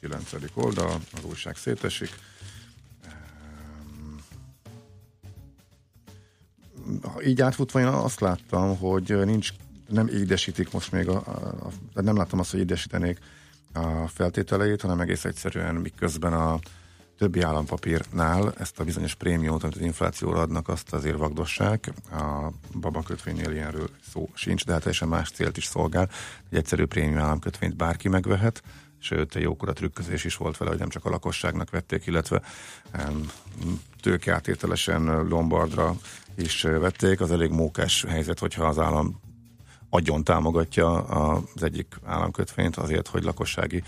[0.00, 0.32] 9.
[0.54, 2.10] oldal, az újság szétesik.
[7.26, 9.48] Így átfutva én azt láttam, hogy nincs,
[9.88, 13.18] nem édesítik most még, a, a, a, nem láttam azt, hogy édesítenék
[13.72, 16.58] a feltételeit, hanem egész egyszerűen miközben a
[17.18, 21.92] többi állampapírnál ezt a bizonyos prémiumot, amit az inflációra adnak, azt azért vagdossák.
[22.10, 26.10] A babakötvénynél ilyenről szó sincs, de hát teljesen más célt is szolgál.
[26.50, 28.62] Egy egyszerű prémium államkötvényt bárki megvehet,
[28.98, 32.42] sőt, jókora trükközés is volt vele, hogy nem csak a lakosságnak vették, illetve
[34.00, 35.96] tőkeátételesen Lombardra
[36.36, 37.20] is vették.
[37.20, 39.20] Az elég mókás helyzet, hogyha az állam
[39.90, 43.82] agyon támogatja az egyik államkötvényt azért, hogy lakossági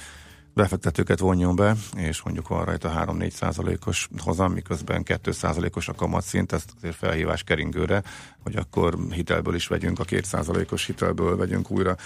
[0.55, 6.53] befektetőket vonjon be, és mondjuk van rajta 3-4 százalékos hozam, miközben 2 százalékos a kamatszint,
[6.53, 8.03] ezt azért felhívás keringőre,
[8.43, 11.97] hogy akkor hitelből is vegyünk, a 2 százalékos hitelből vegyünk újra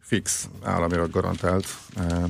[0.00, 1.66] fix államilag garantált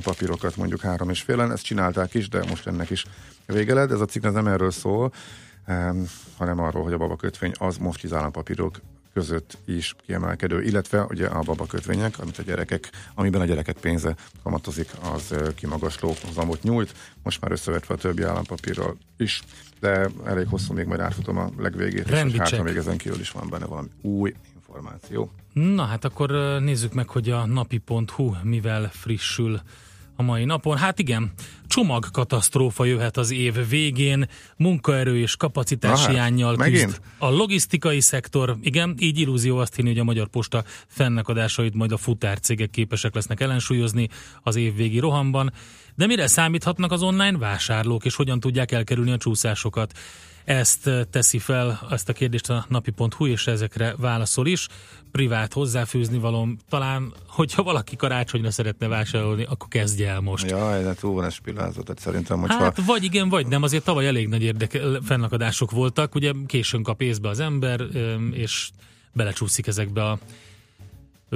[0.03, 1.51] papírokat mondjuk három és félen.
[1.51, 3.05] Ezt csinálták is, de most ennek is
[3.45, 3.91] vége lett.
[3.91, 5.13] Ez a cikk nem erről szól,
[6.37, 8.79] hanem arról, hogy a babakötvény az most az állampapírok
[9.13, 14.89] között is kiemelkedő, illetve ugye a babakötvények, amit a gyerekek, amiben a gyerekek pénze kamatozik,
[15.13, 16.93] az kimagasló hozamot nyújt,
[17.23, 19.41] most már összevetve a többi állampapírral is,
[19.79, 22.61] de elég hosszú, még majd átfutom a legvégét, és Rendi hát, check.
[22.61, 25.31] ha még ezen kívül is van benne valami új információ.
[25.53, 26.31] Na hát akkor
[26.61, 29.61] nézzük meg, hogy a napi.hu mivel frissül
[30.21, 30.77] a mai napon.
[30.77, 31.31] Hát igen,
[31.67, 36.85] csomagkatasztrófa jöhet az év végén, munkaerő és kapacitás Na hát, hiányjal megint?
[36.85, 36.99] küzd.
[37.17, 41.97] A logisztikai szektor, igen, így illúzió azt hinni, hogy a Magyar Posta fennakadásait majd a
[41.97, 44.09] futárcégek képesek lesznek ellensúlyozni
[44.41, 45.53] az évvégi rohamban.
[45.95, 49.93] De mire számíthatnak az online vásárlók, és hogyan tudják elkerülni a csúszásokat?
[50.51, 54.67] Ezt eh, teszi fel, ezt a kérdést a napi.hu, és ezekre válaszol is.
[55.11, 60.49] Privát hozzáfűzni valom, talán, hogyha valaki karácsonyra szeretne vásárolni, akkor kezdje el most.
[60.49, 62.63] Jaj, de túl van ez tehát szerintem, hogyha...
[62.63, 67.01] Hát vagy igen, vagy nem, azért tavaly elég nagy érdeke, fennakadások voltak, ugye későn kap
[67.01, 68.69] észbe az ember, öm, és
[69.13, 70.19] belecsúszik ezekbe a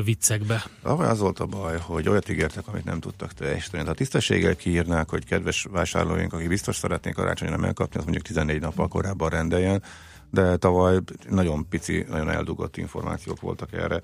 [0.04, 0.64] viccekbe.
[0.82, 3.82] Az volt a baj, hogy olyat ígértek, amit nem tudtak teljesíteni.
[3.82, 8.88] Tehát tisztességgel kiírnák, hogy kedves vásárlóink, akik biztos szeretnék karácsonyra megkapni, az mondjuk 14 nappal
[8.88, 9.84] korábban rendeljen,
[10.32, 14.02] de tavaly nagyon pici, nagyon eldugott információk voltak erre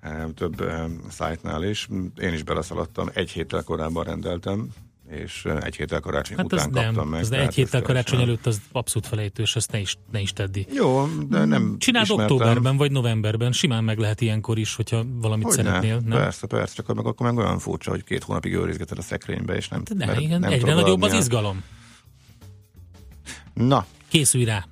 [0.00, 1.88] eh, több eh, szájtnál is.
[2.20, 4.68] Én is beleszaladtam, egy héttel korábban rendeltem,
[5.10, 7.20] és egy héttel karácsony Hát után nem, kaptam meg.
[7.20, 10.66] az egy héttel karácsony teljesen- előtt az abszolút felejtős, ezt ne is, ne is teddi.
[10.74, 12.36] Jó, de nem Csináld ismertem.
[12.36, 16.00] októberben vagy novemberben, simán meg lehet ilyenkor is, hogyha valamit Hogyne, szeretnél.
[16.04, 16.18] Nem?
[16.18, 19.68] Persze, persze, csak meg akkor meg olyan furcsa, hogy két hónapig őrizgeted a szekrénybe, és
[19.68, 21.62] nem, De mert igen, nem egyre nagyobb az izgalom.
[23.54, 24.64] Na, Készülj rá.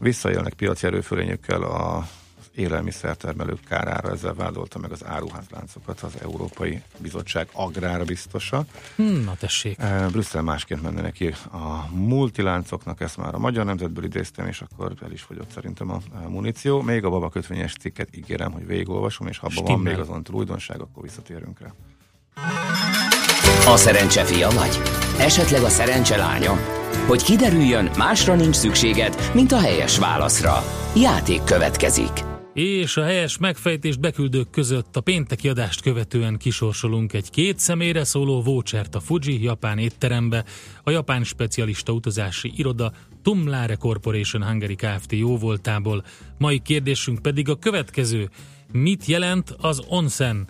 [0.00, 2.08] visszaélnek piaci erőfölényükkel a
[2.58, 8.64] élelmiszertermelők kárára, ezzel vádolta meg az áruházláncokat az Európai Bizottság agrárbiztosa.
[8.96, 9.78] Hm, Na tessék.
[9.78, 14.92] Eh, Brüsszel másként menne neki a multiláncoknak, ezt már a magyar nemzetből idéztem, és akkor
[15.02, 15.98] el is fogyott szerintem a,
[16.28, 16.82] muníció.
[16.82, 20.80] Még a babakötvényes cikket ígérem, hogy végigolvasom, és ha abban van még azon túl újdonság,
[20.80, 21.72] akkor visszatérünk rá.
[23.66, 24.80] A szerencse fia vagy?
[25.18, 26.58] Esetleg a szerencse lánya?
[27.06, 30.62] Hogy kiderüljön, másra nincs szükséged, mint a helyes válaszra.
[30.96, 32.37] Játék következik.
[32.58, 38.42] És a helyes megfejtést beküldők között a pénteki adást követően kisorsolunk egy két személyre szóló
[38.42, 40.44] vouchert a Fuji japán étterembe,
[40.82, 42.92] a japán specialista utazási iroda
[43.22, 45.12] Tumlare Corporation Hungary Kft.
[45.12, 46.04] jóvoltából.
[46.38, 48.28] Mai kérdésünk pedig a következő.
[48.72, 50.48] Mit jelent az onsen?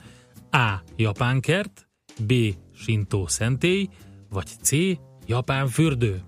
[0.50, 0.72] A.
[0.96, 1.88] Japán kert,
[2.26, 2.32] B.
[2.74, 3.88] Shinto szentély,
[4.30, 4.70] vagy C.
[5.26, 6.27] Japán fürdő?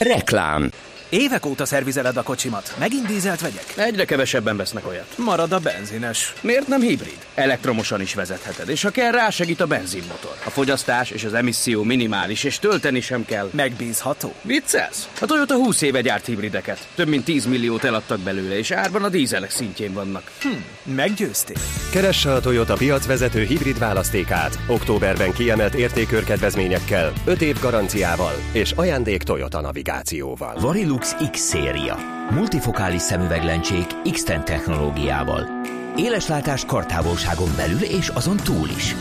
[0.00, 0.70] Reklám.
[1.10, 2.74] Évek óta szervizeled a kocsimat.
[2.78, 3.72] Megint dízelt vegyek?
[3.76, 5.14] Egyre kevesebben vesznek olyat.
[5.16, 6.34] Marad a benzines.
[6.40, 7.18] Miért nem hibrid?
[7.34, 10.36] Elektromosan is vezetheted, és ha kell, rásegít a benzinmotor.
[10.44, 13.50] A fogyasztás és az emisszió minimális, és tölteni sem kell.
[13.52, 14.32] Megbízható.
[14.42, 15.08] Viccelsz?
[15.20, 16.88] A Toyota 20 éve gyárt hibrideket.
[16.94, 20.30] Több mint 10 milliót eladtak belőle, és árban a dízelek szintjén vannak.
[20.40, 21.56] Hm, meggyőztél.
[21.92, 24.58] Keresse a Toyota piacvezető hibrid választékát.
[24.66, 30.56] Októberben kiemelt értékörkedvezményekkel, 5 év garanciával és ajándék Toyota navigációval.
[30.98, 31.96] Varilux X széria.
[32.30, 35.46] Multifokális szemüveglencsék X-Ten technológiával.
[35.96, 38.94] Éleslátás kartávolságon belül és azon túl is.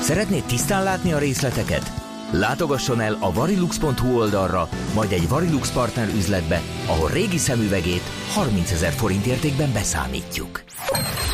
[0.00, 1.92] Szeretnéd tisztán látni a részleteket?
[2.30, 8.92] Látogasson el a varilux.hu oldalra, majd egy Varilux partner üzletbe, ahol régi szemüvegét 30 ezer
[8.92, 10.62] forint értékben beszámítjuk.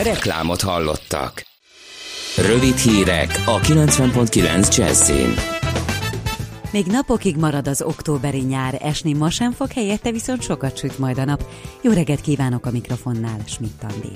[0.02, 1.42] Reklámot hallottak.
[2.36, 5.61] Rövid hírek a 90.9 Jazzin.
[6.72, 11.18] Még napokig marad az októberi nyár, esni ma sem fog, helyette viszont sokat süt majd
[11.18, 11.44] a nap.
[11.82, 14.12] Jó reggelt kívánok a mikrofonnál, Schmidt Andi.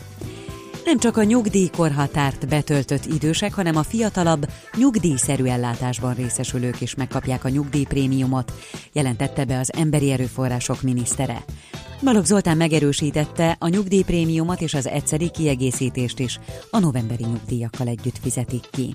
[0.84, 7.48] Nem csak a nyugdíjkorhatárt betöltött idősek, hanem a fiatalabb, nyugdíjszerű ellátásban részesülők is megkapják a
[7.48, 8.52] nyugdíjprémiumot,
[8.92, 11.44] jelentette be az Emberi Erőforrások minisztere.
[12.02, 16.38] Balogh Zoltán megerősítette, a nyugdíjprémiumot és az egyszeri kiegészítést is
[16.70, 18.94] a novemberi nyugdíjakkal együtt fizetik ki.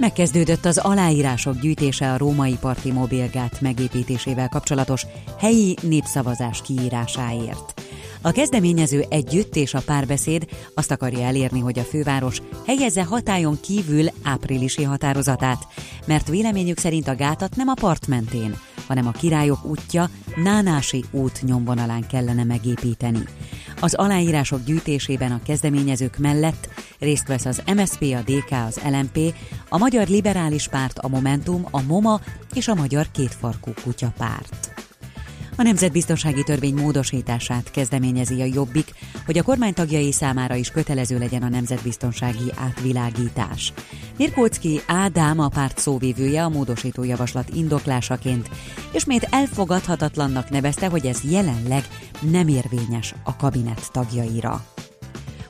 [0.00, 5.06] Megkezdődött az aláírások gyűjtése a római parti mobilgát megépítésével kapcsolatos
[5.38, 7.82] helyi népszavazás kiírásáért.
[8.22, 14.06] A kezdeményező együtt és a párbeszéd azt akarja elérni, hogy a főváros helyezze hatályon kívül
[14.22, 15.66] áprilisi határozatát,
[16.06, 18.56] mert véleményük szerint a gátat nem a part mentén,
[18.90, 23.22] hanem a királyok útja Nánási út nyomvonalán kellene megépíteni.
[23.80, 26.68] Az aláírások gyűjtésében a kezdeményezők mellett
[26.98, 29.34] részt vesz az MSP, a DK, az LMP,
[29.68, 32.20] a Magyar Liberális Párt, a Momentum, a MOMA
[32.54, 34.89] és a Magyar Kétfarkú Kutya Párt.
[35.60, 38.94] A Nemzetbiztonsági Törvény módosítását kezdeményezi a Jobbik,
[39.26, 43.72] hogy a kormány tagjai számára is kötelező legyen a nemzetbiztonsági átvilágítás.
[44.16, 48.48] Mirkócki Ádám a párt szóvívője a módosító javaslat indoklásaként,
[48.94, 51.84] ismét elfogadhatatlannak nevezte, hogy ez jelenleg
[52.30, 54.64] nem érvényes a kabinet tagjaira.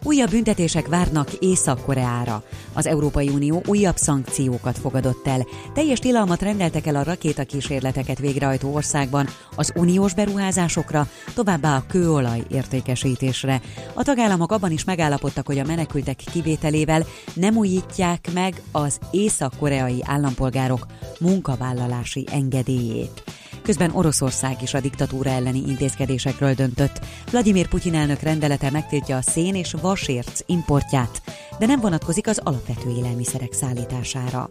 [0.02, 2.42] Újabb büntetések várnak Észak-Koreára.
[2.72, 5.46] Az Európai Unió újabb szankciókat fogadott el.
[5.74, 13.60] Teljes tilalmat rendeltek el a rakétakísérleteket végrehajtó országban az uniós beruházásokra, továbbá a kőolaj értékesítésre.
[13.94, 20.86] A tagállamok abban is megállapodtak, hogy a menekültek kivételével nem újítják meg az észak-koreai állampolgárok
[21.18, 23.39] munkavállalási engedélyét.
[23.62, 27.00] Közben Oroszország is a diktatúra elleni intézkedésekről döntött.
[27.30, 31.22] Vladimir Putyin elnök rendelete megtiltja a szén és vasérc importját,
[31.58, 34.48] de nem vonatkozik az alapvető élelmiszerek szállítására.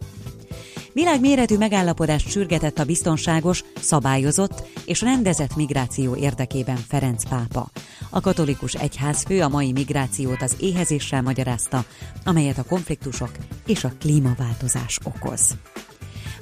[0.93, 7.69] Világméretű megállapodást sürgetett a biztonságos, szabályozott és rendezett migráció érdekében Ferenc pápa.
[8.09, 11.85] A katolikus egyházfő a mai migrációt az éhezéssel magyarázta,
[12.23, 13.31] amelyet a konfliktusok
[13.65, 15.55] és a klímaváltozás okoz.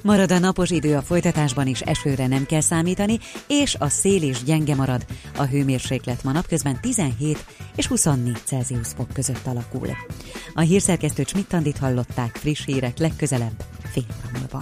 [0.02, 4.42] Marad a napos idő a folytatásban is esőre nem kell számítani, és a szél is
[4.42, 5.04] gyenge marad.
[5.36, 7.44] A hőmérséklet ma napközben 17
[7.76, 9.88] és 24 Celsius fok között alakul.
[10.54, 14.60] A hírszerkesztő Csmittandit hallották friss hírek legközelebb fél óra múlva.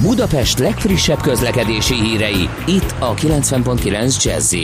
[0.00, 4.54] Budapest legfrissebb közlekedési hírei, itt a 90.9 jazz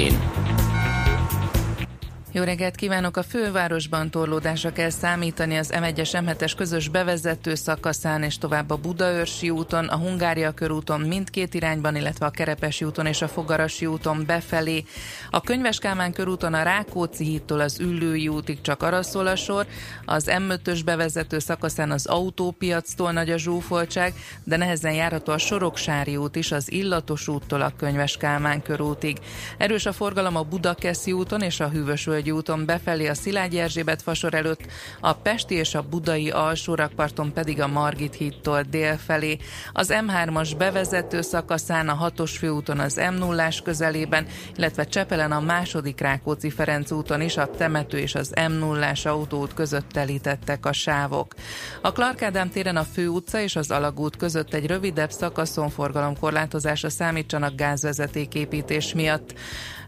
[2.32, 3.16] jó reggelt kívánok!
[3.16, 9.50] A fővárosban torlódásra kell számítani az M1-es M7-es közös bevezető szakaszán és tovább a Budaörsi
[9.50, 14.84] úton, a Hungária körúton mindkét irányban, illetve a Kerepesi úton és a Fogarasi úton befelé.
[15.30, 19.66] A Könyves Kálmán körúton a Rákóczi hídtól az Üllői útig csak arra szól a sor,
[20.04, 24.14] az M5-ös bevezető szakaszán az autópiactól nagy a zsúfoltság,
[24.44, 29.18] de nehezen járható a Soroksári út is az Illatos úttól a Könyves Kálmán körútig.
[29.58, 34.02] Erős a forgalom a Budakeszi úton és a Hűvösvölgyi Vörösvölgyi úton befelé a Szilágyi Erzsébet
[34.02, 34.60] fasor előtt,
[35.00, 39.38] a Pesti és a Budai alsórakparton pedig a Margit hídtól dél felé.
[39.72, 46.00] Az M3-as bevezető szakaszán a 6-os főúton az m 0 közelében, illetve Csepelen a második
[46.00, 51.34] Rákóczi-Ferenc úton is a temető és az m 0 autóút között telítettek a sávok.
[51.82, 56.90] A Clark Ádám téren a fő utca és az Alagút között egy rövidebb szakaszon forgalomkorlátozásra
[56.90, 59.34] számítsanak gázvezetéképítés miatt.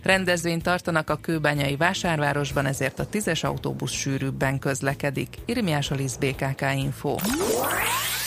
[0.02, 5.36] Rendezvényt tartanak a kőbányai vásárvárosban, ezért a tízes autóbusz sűrűbben közlekedik.
[5.44, 7.14] Irmiás Alisz BKK Info.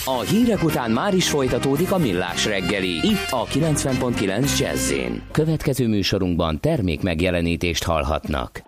[0.04, 2.94] A hírek után már is folytatódik a millás reggeli.
[3.06, 4.92] Itt a 90.9 jazz
[5.30, 8.65] Következő műsorunkban termék megjelenítést hallhatnak.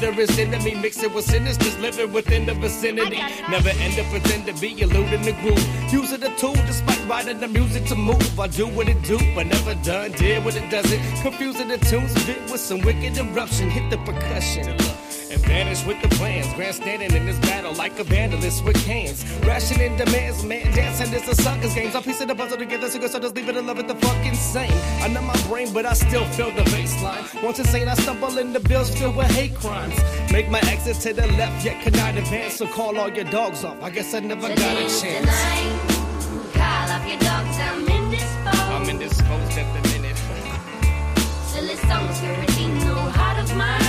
[0.00, 0.74] The bitterest enemy.
[0.74, 3.18] Mix it with sinisters living within the vicinity.
[3.50, 5.92] Never end up pretend to be eluding the groove.
[5.92, 8.38] Use it a tool despite writing the music to move.
[8.38, 10.12] I do what it do, but never done.
[10.12, 11.00] Did what it doesn't.
[11.22, 13.70] Confusing the tunes a bit with some wicked eruption.
[13.70, 16.52] Hit the percussion and vanish with the plans.
[16.54, 17.38] Grandstanding in this
[17.88, 19.24] like a vandalist with cans.
[19.46, 21.94] Rationing demands, man, dancing is a sucker's games.
[21.94, 24.72] I piece of the puzzle together, so just leave it love it the fucking same.
[25.02, 27.42] I know my brain, but I still feel the baseline.
[27.42, 29.96] Once insane, I stumble into bills filled with hate crimes.
[30.30, 32.54] Make my exit to the left, yet cannot advance.
[32.54, 33.82] So call all your dogs off.
[33.82, 35.26] I guess I never got a chance.
[35.26, 35.78] night.
[36.52, 38.72] Call up your dogs, I'm indisposed.
[38.74, 40.08] I'm indisposed at the minute.
[41.68, 43.87] The songs no heart of mine.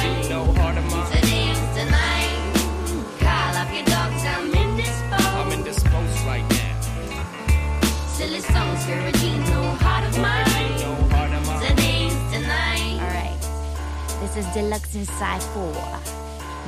[14.40, 15.64] Is Deluxe Inside 4.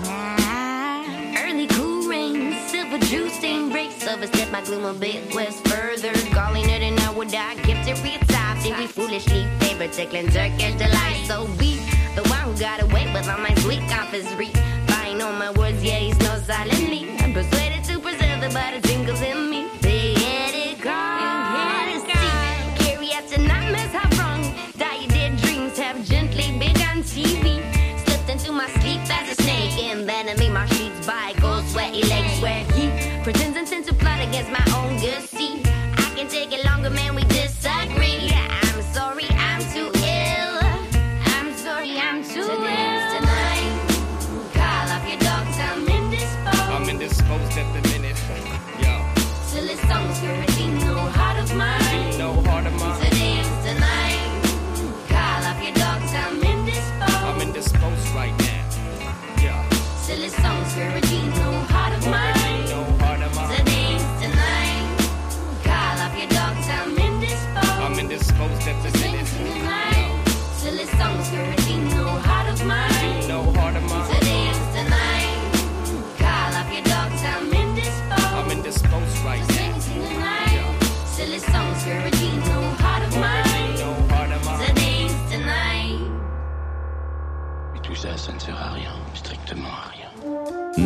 [0.03, 1.41] Nah.
[1.43, 4.05] Early cool rain, silver juice stained breaks.
[4.05, 6.11] Overstep my gloom a bit west further.
[6.35, 8.55] Calling it an hour die, gift to retire.
[8.61, 11.23] Think we foolishly favor tickling Turkish delight.
[11.27, 11.79] So be
[12.15, 14.51] the one who got away with all my sweet confissery.
[14.87, 15.99] Buying on my words, yeah,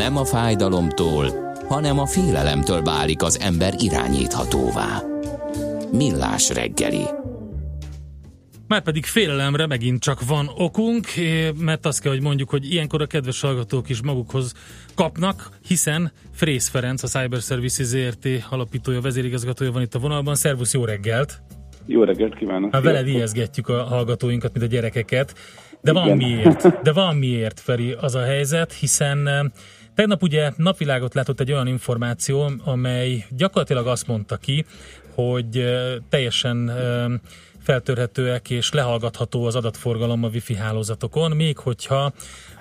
[0.06, 5.01] Nem a fájdalomtól, hanem a félelemtől válik az ember irányíthatóvá.
[5.91, 7.03] Millás reggeli.
[8.68, 13.06] Márpedig félelemre megint csak van okunk, eh, mert azt kell, hogy mondjuk, hogy ilyenkor a
[13.06, 14.53] kedves hallgatók is magukhoz
[14.95, 20.36] kapnak, hiszen Frész Ferenc, a Cyber Services ZRT alapítója, vezérigazgatója van itt a vonalban.
[20.36, 21.41] Szervusz, jó reggelt!
[21.86, 22.74] Jó reggelt kívánok!
[22.74, 25.36] Hát veled ijeszgetjük a hallgatóinkat, mint a gyerekeket.
[25.82, 26.18] De van Igen.
[26.18, 29.43] miért, de van miért, Feri, az a helyzet, hiszen eh,
[29.96, 34.66] tegnap ugye napvilágot látott egy olyan információ, amely gyakorlatilag azt mondta ki,
[35.16, 35.66] hogy
[36.10, 36.72] teljesen
[37.60, 42.12] feltörhetőek és lehallgatható az adatforgalom a wifi hálózatokon, még hogyha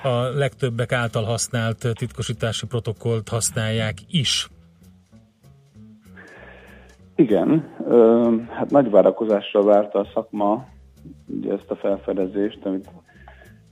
[0.02, 4.48] a legtöbbek által használt titkosítási protokollt használják is.
[7.16, 7.74] Igen,
[8.50, 10.66] hát nagy várakozásra várta a szakma
[11.26, 12.90] ugye ezt a felfedezést, amit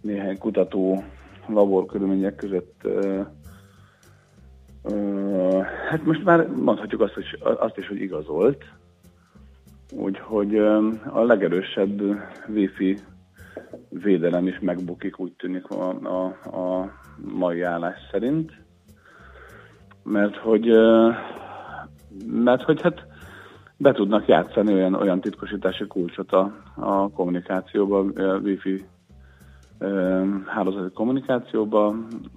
[0.01, 1.05] néhány kutató
[1.49, 2.81] laborkörülmények között
[5.89, 8.65] hát most már mondhatjuk azt, hogy, azt is, hogy igazolt,
[9.93, 10.59] úgyhogy
[11.13, 12.03] a legerősebb
[12.49, 12.99] Wi-Fi
[13.89, 16.25] védelem is megbukik, úgy tűnik a, a,
[16.57, 16.93] a
[17.35, 18.53] mai állás szerint.
[20.03, 20.67] Mert hogy,
[22.27, 23.07] mert hogy hát
[23.77, 28.85] be tudnak játszani olyan, olyan titkosítási kulcsot a, a kommunikációba, a Wi-Fi
[30.47, 31.95] hálózati kommunikációba,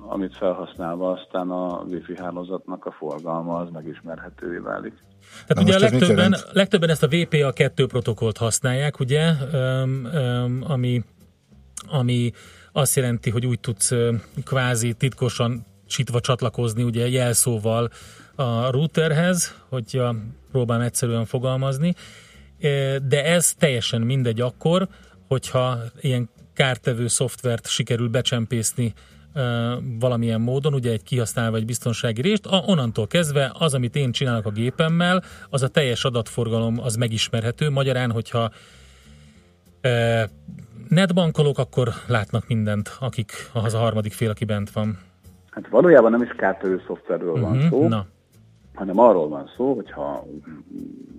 [0.08, 4.94] amit felhasználva aztán a Wi-Fi hálózatnak a forgalma az megismerhetővé válik.
[5.48, 11.04] Tehát ugye a legtöbben, legtöbben ezt a VPA2 protokollt használják, ugye, öm, öm, ami,
[11.88, 12.32] ami
[12.72, 13.94] azt jelenti, hogy úgy tudsz
[14.44, 17.90] kvázi titkosan sitva csatlakozni ugye jelszóval
[18.36, 20.16] a routerhez, hogyha
[20.52, 21.94] próbálom egyszerűen fogalmazni,
[23.08, 24.88] de ez teljesen mindegy akkor,
[25.28, 28.94] hogyha ilyen kártevő szoftvert sikerül becsempészni
[30.00, 34.46] valamilyen módon, ugye egy kihasználva egy biztonsági részt, a, onnantól kezdve az, amit én csinálok
[34.46, 37.70] a gépemmel, az a teljes adatforgalom az megismerhető.
[37.70, 38.50] Magyarán, hogyha
[39.82, 40.30] e,
[40.90, 45.00] netbankolok, akkor látnak mindent, akik az a harmadik fél, aki bent van.
[45.50, 48.06] Hát valójában nem is kártörő szoftverről van Mhm, szó, Na,
[48.74, 50.26] hanem arról van szó, hogyha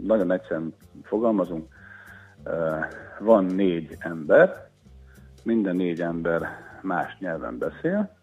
[0.03, 1.69] nagyon egyszerűen fogalmazunk,
[3.19, 4.66] van négy ember,
[5.47, 6.49] minden négy ember
[6.83, 8.17] más nyelven beszél,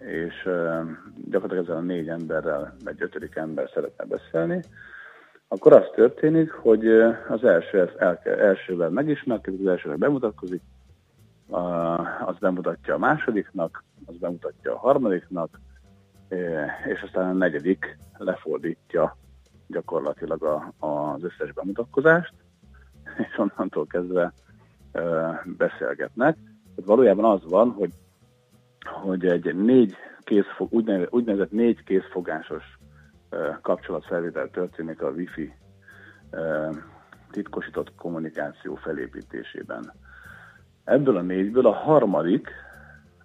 [0.00, 0.48] és
[1.24, 4.62] gyakorlatilag ezzel a négy emberrel egy ötödik ember szeretne beszélni,
[5.48, 6.88] akkor az történik, hogy
[7.28, 7.90] az első
[8.22, 10.62] elsővel megismerkedik, az elsővel bemutatkozik,
[12.26, 15.60] az bemutatja a másodiknak, az bemutatja a harmadiknak,
[16.86, 19.16] és aztán a negyedik lefordítja
[19.66, 22.34] gyakorlatilag a, az összes bemutatkozást,
[23.18, 24.32] és onnantól kezdve
[25.44, 26.34] beszélgetnek.
[26.74, 27.90] Tehát valójában az van, hogy,
[29.02, 32.78] hogy egy négy kézfog, úgynevezett, úgynevezett négy kézfogásos
[33.30, 35.52] ö, kapcsolatfelvétel történik a Wi-Fi
[37.30, 39.92] titkosított kommunikáció felépítésében.
[40.84, 42.48] Ebből a négyből a harmadik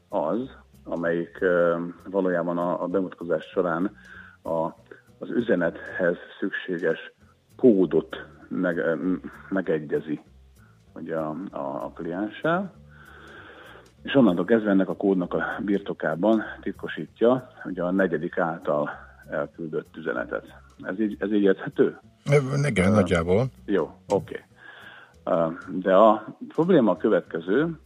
[0.10, 0.50] az,
[0.84, 1.40] amelyik
[2.06, 3.96] valójában a, a bemutatkozás során
[4.42, 4.66] a,
[5.20, 7.14] az üzenethez szükséges
[7.56, 8.84] kódot meg,
[9.50, 10.22] megegyezi
[11.02, 12.74] ugye a, a, a klienssel,
[14.04, 18.90] és onnantól kezdve ennek a kódnak a birtokában titkosítja ugye a negyedik által
[19.30, 20.46] elküldött üzenetet.
[20.82, 22.00] Ez így, ez így érthető?
[22.64, 23.46] Igen, nagyjából.
[23.66, 24.44] Jó, oké.
[25.24, 25.54] Okay.
[25.68, 27.80] De a probléma a következő,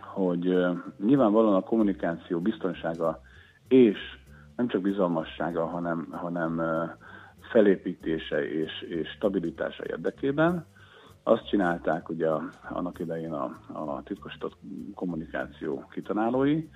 [0.00, 0.72] hogy ö,
[1.04, 3.20] nyilvánvalóan a kommunikáció biztonsága
[3.68, 3.98] és
[4.56, 6.84] nem csak bizalmassága, hanem, hanem ö,
[7.50, 10.66] felépítése és, és stabilitása érdekében
[11.28, 12.28] azt csinálták ugye
[12.68, 14.56] annak idején a, a titkosított
[14.94, 16.68] kommunikáció kitanálói,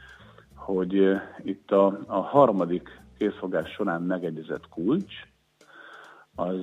[0.55, 5.15] hogy itt a, a harmadik készfogás során megegyezett kulcs,
[6.35, 6.61] az,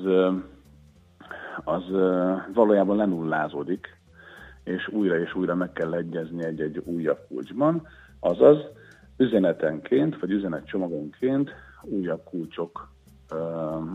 [1.63, 1.83] az
[2.53, 3.87] valójában lenullázódik,
[4.63, 7.87] és újra és újra meg kell egyezni egy-egy újabb kulcsban,
[8.19, 8.57] azaz
[9.17, 12.91] üzenetenként, vagy üzenetcsomagonként újabb kulcsok
[13.31, 13.35] ö,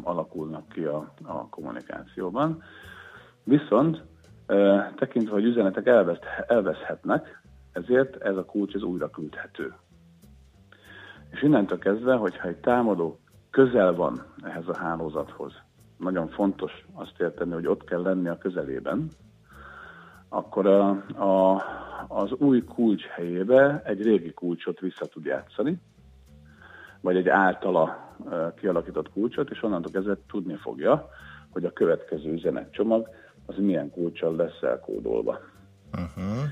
[0.03, 2.63] alakulnak ki a, a kommunikációban.
[3.45, 4.03] Viszont
[4.97, 7.43] tekintve, hogy üzenetek elvesz, elveszhetnek,
[7.73, 9.75] ezért ez a kulcs ez újra küldhető.
[11.31, 13.19] És innentől kezdve, hogyha egy támadó
[13.51, 15.53] közel van ehhez a hálózathoz,
[15.97, 19.09] nagyon fontos azt érteni, hogy ott kell lenni a közelében,
[20.29, 20.89] akkor a,
[21.25, 21.63] a,
[22.09, 25.81] az új kulcs helyébe egy régi kulcsot vissza tud játszani,
[27.01, 28.17] vagy egy általa
[28.57, 31.09] kialakított kulcsot, és onnantól kezdve tudni fogja,
[31.51, 33.09] hogy a következő üzenetcsomag
[33.47, 35.41] az milyen kulccsal lesz elkódolva.
[35.93, 36.45] Uh-huh.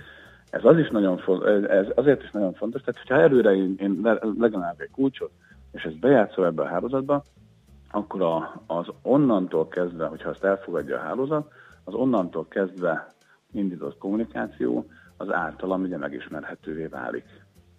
[0.51, 3.99] Ez, az is nagyon fo- ez azért is nagyon fontos, tehát hogyha előre én, én
[4.03, 5.31] le- legalább egy kulcsot,
[5.73, 7.25] és ezt bejátszom ebbe a hálózatba,
[7.91, 11.53] akkor a, az onnantól kezdve, hogyha azt elfogadja a hálózat,
[11.85, 13.07] az onnantól kezdve
[13.53, 14.87] indított kommunikáció
[15.17, 17.25] az általam ugye megismerhetővé válik.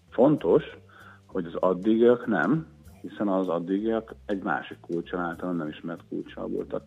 [0.09, 0.63] Fontos,
[1.25, 2.67] hogy az addigiak nem,
[3.01, 6.83] hiszen az addigiak egy másik kulcsal általán nem ismert kulcsal voltak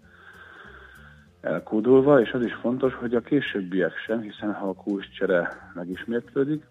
[1.46, 6.64] elkódolva, és az is fontos, hogy a későbbiek sem, hiszen ha a kulcscsere megismétlődik,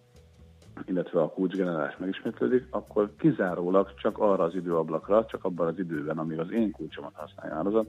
[0.85, 6.39] illetve a kulcsgenerálás megismétlődik, akkor kizárólag csak arra az időablakra, csak abban az időben, amíg
[6.39, 7.87] az én kulcsomat használja a hálózat,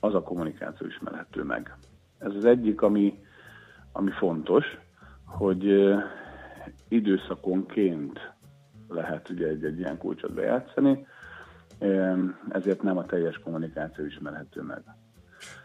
[0.00, 1.76] az a kommunikáció ismerhető meg.
[2.18, 3.18] Ez az egyik, ami,
[3.92, 4.64] ami fontos,
[5.24, 5.94] hogy
[6.88, 8.32] időszakonként
[8.88, 11.06] lehet ugye egy, egy ilyen kulcsot bejátszani,
[12.48, 14.82] ezért nem a teljes kommunikáció ismerhető meg.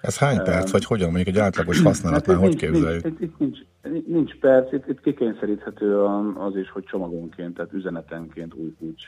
[0.02, 1.12] Ez hány perc, vagy hogyan?
[1.12, 3.04] Mondjuk egy átlagos használatnál Hát hogy képzeljük?
[3.04, 3.60] Nincs, itt, nincs,
[4.08, 6.04] nincs perc, itt, itt kikényszeríthető
[6.38, 9.08] az is, hogy csomagonként, tehát üzenetenként új kulcs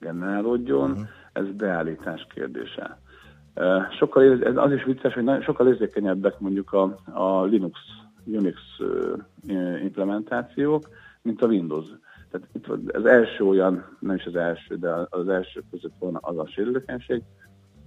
[0.00, 0.90] generálódjon.
[0.90, 1.00] Mhm.
[1.32, 2.98] Ez beállítás kérdése.
[3.98, 7.78] Sokkal, ez az is vicces, hogy sokkal érzékenyebbek mondjuk a, a Linux,
[8.24, 8.58] Unix
[9.82, 10.88] implementációk,
[11.22, 11.86] mint a Windows.
[12.30, 16.38] Tehát itt az első olyan, nem is az első, de az első között van az
[16.38, 17.22] a sérülékenység,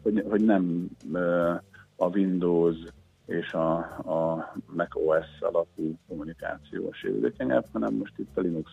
[0.03, 1.57] hogy, hogy nem eh,
[1.97, 2.75] a Windows
[3.25, 3.77] és a,
[4.13, 8.71] a Mac OS alapú kommunikáció sérülékenyebb, hanem most itt a Linux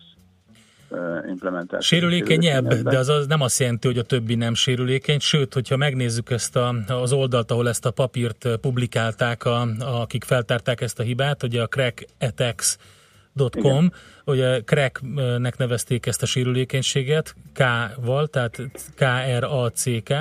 [1.27, 1.79] implementáció.
[1.79, 6.29] Sérülékenyebb, de az, az nem azt jelenti, hogy a többi nem sérülékeny, sőt, hogyha megnézzük
[6.29, 11.43] ezt a, az oldalt, ahol ezt a papírt publikálták, a, akik feltárták ezt a hibát,
[11.43, 13.93] ugye a crackattacks.com, Igen.
[14.25, 18.61] ugye cracknek nevezték ezt a sérülékenységet, K-val, tehát
[18.95, 20.13] K-R-A-C-K.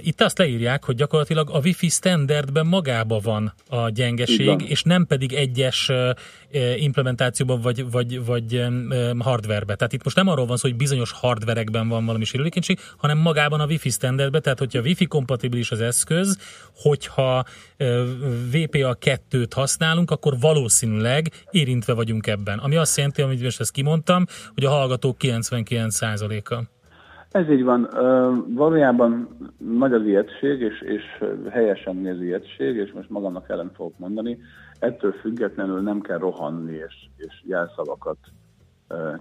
[0.00, 3.92] Itt azt leírják, hogy gyakorlatilag a Wi-Fi standardben magában van a Így van.
[3.92, 6.10] gyengeség, és nem pedig egyes ö,
[6.50, 8.64] ö, implementációban vagy, vagy, vagy
[9.18, 9.74] hardwarebe.
[9.74, 13.60] Tehát itt most nem arról van szó, hogy bizonyos hardverekben van valami sérülékenység, hanem magában
[13.60, 16.38] a Wi-Fi standardben, tehát hogyha Wi-Fi kompatibilis az eszköz,
[16.74, 17.44] hogyha
[18.50, 22.58] VPA 2-t használunk, akkor valószínűleg érintve vagyunk ebben.
[22.58, 26.75] Ami azt jelenti, amit most ezt kimondtam, hogy a hallgatók 99%-a.
[27.36, 27.88] Ez így van.
[28.48, 29.28] Valójában
[29.58, 34.38] nagy az ijegység, és, és helyesen néz ijegység, és most magamnak ellen fogok mondani.
[34.78, 38.16] Ettől függetlenül nem kell rohanni és, és jelszavakat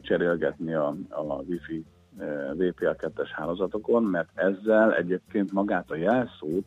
[0.02, 1.86] cserélgetni a, a Wi-Fi
[2.20, 6.66] ö, VPA2-es hálózatokon, mert ezzel egyébként magát a jelszót,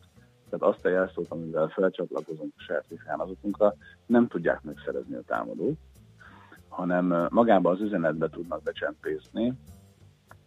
[0.51, 3.75] tehát azt a jelszót, amivel felcsatlakozunk a saját Wi-Fi hálózatunkra,
[4.07, 5.77] nem tudják megszerezni a támadók,
[6.69, 9.55] hanem magába az üzenetbe tudnak becsempészni,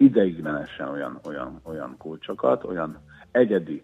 [0.02, 2.98] ideiglenesen olyan, olyan, olyan kulcsokat, olyan
[3.32, 3.84] egyedi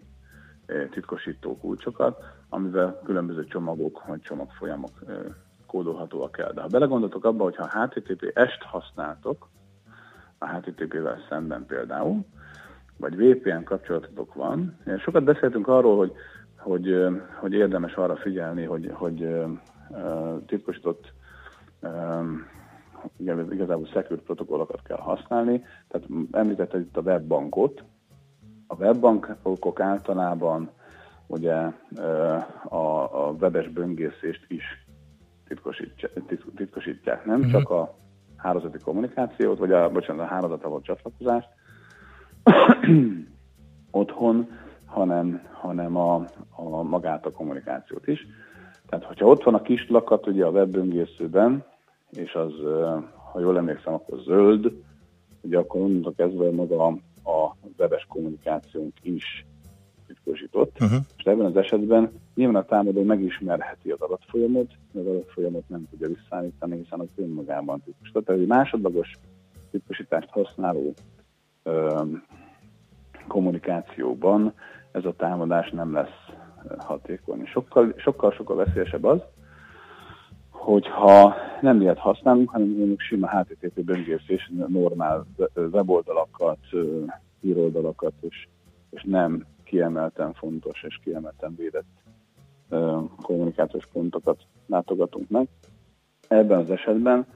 [0.90, 4.90] titkosító kulcsokat, amivel különböző csomagok vagy csomagfolyamok
[5.66, 6.52] kódolhatóak el.
[6.52, 9.48] De ha belegondoltok abba, hogyha a HTTPS-t használtok,
[10.38, 12.24] a HTTP-vel szemben például,
[12.96, 14.78] vagy VPN kapcsolatotok van.
[14.98, 16.12] Sokat beszéltünk arról, hogy,
[16.56, 19.28] hogy, hogy érdemes arra figyelni, hogy, hogy
[20.46, 21.12] titkosított
[23.16, 25.64] igen, igazából secure protokollokat kell használni.
[25.88, 27.84] Tehát említetted itt a webbankot.
[28.66, 30.70] A webbankok általában
[31.26, 31.54] ugye
[32.68, 32.76] a,
[33.26, 34.64] a webes böngészést is
[35.48, 37.24] titkosítják, tit- titkosítják.
[37.24, 37.50] Nem Mhm.
[37.50, 37.94] csak a
[38.36, 41.48] hálózati kommunikációt, vagy a, bocsánat, a hálózata volt csatlakozást
[43.90, 44.48] otthon,
[44.86, 48.26] hanem, hanem a, a magát a kommunikációt is.
[48.88, 51.64] Tehát, hogyha ott van a kis lakat ugye a webböngészőben,
[52.10, 52.52] és az,
[53.32, 54.72] ha jól emlékszem, akkor zöld,
[55.40, 56.88] ugye akkor onnantól kezdve maga a,
[57.30, 59.46] a webes kommunikációnk is
[60.06, 60.76] titkosított.
[60.80, 60.98] Uh-huh.
[61.16, 66.08] És ebben az esetben nyilván a támadó megismerheti az adatfolyamot, de az adatfolyamot nem tudja
[66.08, 68.24] visszaállítani, hiszen az önmagában titkosított.
[68.24, 69.12] Tehát egy másodlagos
[69.70, 70.94] titkosítást használó
[71.62, 72.02] ö,
[73.28, 74.52] kommunikációban
[74.92, 76.28] ez a támadás nem lesz
[76.78, 77.46] hatékony.
[77.46, 79.20] Sokkal, sokkal, sokkal veszélyesebb az,
[80.68, 86.58] hogyha nem ilyet használunk, hanem mondjuk sima HTTP böngészés, normál weboldalakat,
[87.40, 88.48] híroldalakat, és,
[88.90, 92.02] és nem kiemelten fontos és kiemelten védett
[93.22, 95.48] kommunikációs pontokat látogatunk meg.
[96.28, 97.26] Ebben az esetben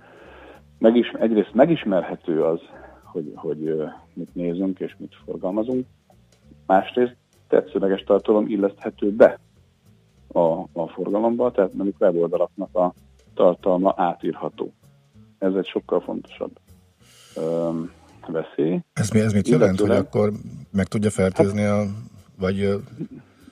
[0.79, 2.61] megis, egyrészt megismerhető az,
[3.03, 3.83] hogy, hogy
[4.15, 5.87] mit nézünk és mit forgalmazunk,
[6.67, 7.17] másrészt
[7.49, 9.39] tetszőleges tartalom illeszthető be
[10.33, 12.93] a, a forgalomba, tehát mondjuk weboldalaknak a
[13.35, 14.73] tartalma átírható.
[15.39, 16.51] Ez egy sokkal fontosabb
[17.37, 17.91] öm,
[18.27, 18.81] veszély.
[18.93, 20.33] Ez, mi, ez mit jelent, hogy Illetőleg- akkor
[20.71, 21.83] meg tudja fertőzni a...
[22.39, 22.83] Vagy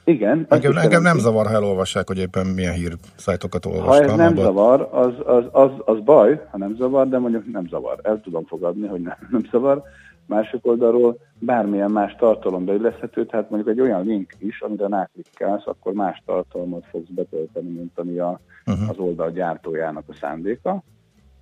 [0.04, 0.46] Igen.
[0.48, 4.08] engem, engem nem zavar, ha elolvassák, hogy éppen milyen hír szájtokat Ha olvastam.
[4.10, 7.68] ez nem abban- zavar, az, az, az, az baj, ha nem zavar, de mondjuk nem
[7.68, 7.98] zavar.
[8.02, 9.82] El tudom fogadni, hogy nem, nem zavar.
[10.30, 15.92] Másik oldalról bármilyen más tartalom beilleszthető, tehát mondjuk egy olyan link is, amire ráklikkelsz, akkor
[15.92, 18.88] más tartalmat fogsz betölteni, mint ami a, uh-huh.
[18.88, 20.82] az oldal gyártójának a szándéka.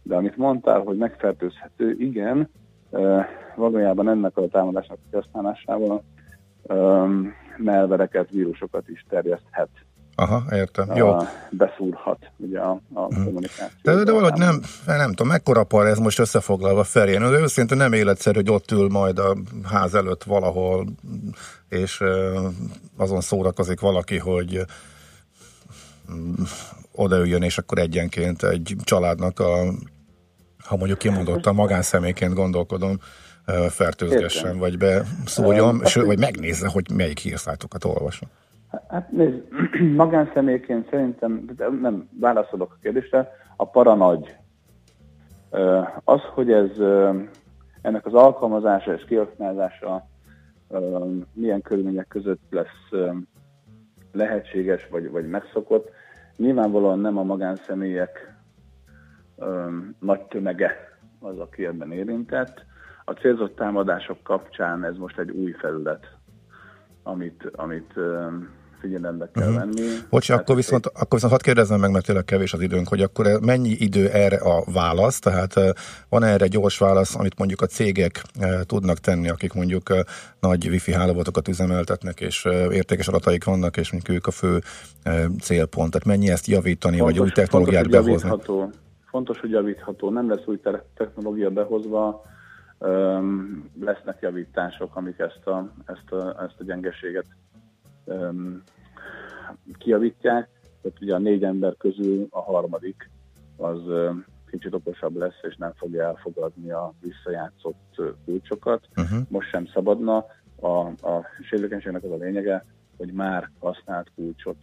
[0.02, 2.48] De amit mondtál, hogy megfertőzhető, igen,
[3.56, 6.02] valójában ennek a támadásnak a használásával
[6.66, 9.68] öm, melvereket, vírusokat is terjeszthet
[10.20, 10.94] Aha, értem.
[10.94, 11.16] Jó.
[11.50, 13.66] beszúrhat ugye a, a kommunikáció.
[13.82, 17.20] De, de valahogy nem, nem tudom, mekkora par ez most összefoglalva Ferjén.
[17.20, 20.86] De őszintén nem életszerű, hogy ott ül majd a ház előtt valahol,
[21.68, 22.02] és
[22.96, 24.64] azon szórakozik valaki, hogy
[26.12, 26.32] mm,
[26.92, 29.72] odaüljön, és akkor egyenként egy családnak a,
[30.64, 32.98] ha mondjuk kimondottan magánszemélyként gondolkodom,
[33.68, 34.58] fertőzgessen, Értem.
[34.58, 38.28] vagy beszóljon, ső, hát- vagy megnézze, hogy melyik hírszájtokat olvasom.
[38.88, 39.42] Hát nézd,
[39.96, 41.44] magánszemélyként szerintem,
[41.80, 44.36] nem válaszolok a kérdésre, a para nagy.
[45.50, 46.70] Ö, Az, hogy ez
[47.82, 50.06] ennek az alkalmazása és kiaknázása
[51.32, 53.12] milyen körülmények között lesz
[54.12, 55.90] lehetséges vagy, vagy megszokott,
[56.36, 58.34] nyilvánvalóan nem a magánszemélyek
[59.98, 62.64] nagy tömege az, aki ebben érintett.
[63.04, 66.16] A célzott támadások kapcsán ez most egy új felület,
[67.02, 67.94] amit, amit
[68.80, 69.56] figyelembe kell Mhm.
[69.58, 69.86] venni.
[70.10, 73.26] Bocs, akkor viszont, akkor viszont hadd kérdezzem meg, mert tényleg kevés az időnk, hogy akkor
[73.40, 75.68] mennyi idő erre a válasz, tehát eh,
[76.08, 78.22] van erre gyors válasz, amit mondjuk a cégek
[78.66, 79.94] tudnak tenni, akik mondjuk
[80.40, 84.58] nagy wifi hálózatokat üzemeltetnek, és értékes adataik vannak, és mondjuk ők a fő
[85.40, 85.90] célpont.
[85.90, 88.28] Tehát mennyi ezt javítani, vagy új technológiát fontos, behozni?
[88.28, 88.70] javítható,
[89.10, 90.10] fontos, hogy javítható.
[90.10, 92.22] Nem lesz új te- technológia behozva,
[93.80, 97.26] lesznek javítások, amik ezt a, ezt a, ezt a gyengeséget
[98.08, 98.62] öm,
[99.78, 100.48] kijavítják.
[100.82, 103.10] Tehát ugye a négy ember közül a harmadik
[103.56, 108.88] az öm, kicsit okosabb lesz, és nem fogja elfogadni a visszajátszott kulcsokat.
[108.96, 109.18] Uh-huh.
[109.28, 110.24] Most sem szabadna.
[110.60, 112.64] A, a sérülékenységnek az a lényege,
[112.96, 114.56] hogy már használt kulcsot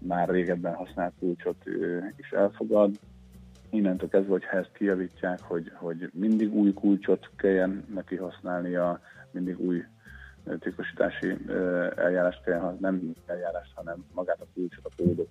[0.00, 1.64] már régebben használt kulcsot
[2.16, 2.98] is elfogad.
[3.70, 9.00] Innentől kezdve, hogyha ezt kijavítják, hogy, hogy mindig új kulcsot kelljen neki használnia,
[9.30, 9.84] mindig új
[10.58, 11.36] titkosítási
[11.96, 15.28] eljárást kell, ha- nem eljárást, hanem magát a kulcsot, a kódot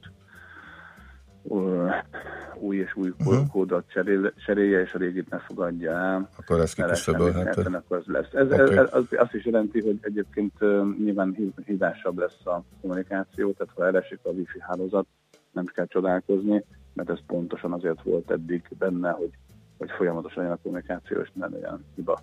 [2.55, 3.45] új és új Mhm.
[3.51, 6.29] kódot cserél, cserélje, és a régit ne fogadja el.
[6.37, 7.47] Akkor ez kiküszöbölhető.
[7.59, 8.33] érteni, akkor az lesz.
[8.33, 8.61] Ez, Oké.
[8.61, 10.59] ez, ez az, azt is jelenti, hogy egyébként
[10.99, 15.05] nyilván hí- hívásabb lesz a kommunikáció, tehát ha elesik a wifi hálózat,
[15.51, 16.63] nem kell csodálkozni,
[16.93, 19.31] mert ez pontosan azért volt eddig benne, hogy,
[19.77, 22.19] hogy folyamatosan legyen a kommunikáció, és ne legyen hiba,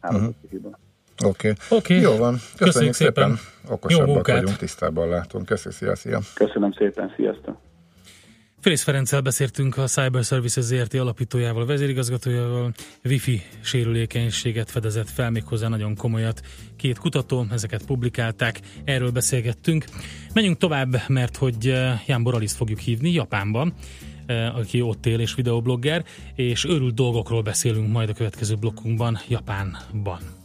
[0.00, 0.50] hálózati Mhm.
[0.50, 0.78] hiba.
[1.24, 1.52] Oké.
[1.68, 2.00] Oké.
[2.00, 2.32] Jó van.
[2.32, 3.36] Köszönjük, Köszönjük szépen.
[3.36, 3.72] szépen.
[3.74, 4.40] Okosabbak Jó munkát.
[4.40, 5.46] vagyunk, tisztában látunk.
[5.46, 6.20] Köszönjük, szia, szia.
[6.34, 7.66] Köszönöm szépen, sziasztok!
[8.60, 12.72] Félix Ferenccel beszéltünk a Cyber Services ZRT alapítójával, vezérigazgatójával,
[13.04, 16.40] wifi sérülékenységet fedezett fel méghozzá nagyon komolyat.
[16.76, 19.84] Két kutató, ezeket publikálták, erről beszélgettünk.
[20.34, 23.72] Menjünk tovább, mert hogy eh, Jan Boraliszt fogjuk hívni Japánban,
[24.26, 26.04] eh, aki ott él és videoblogger,
[26.34, 30.37] és őrült dolgokról beszélünk majd a következő blokkunkban Japánban.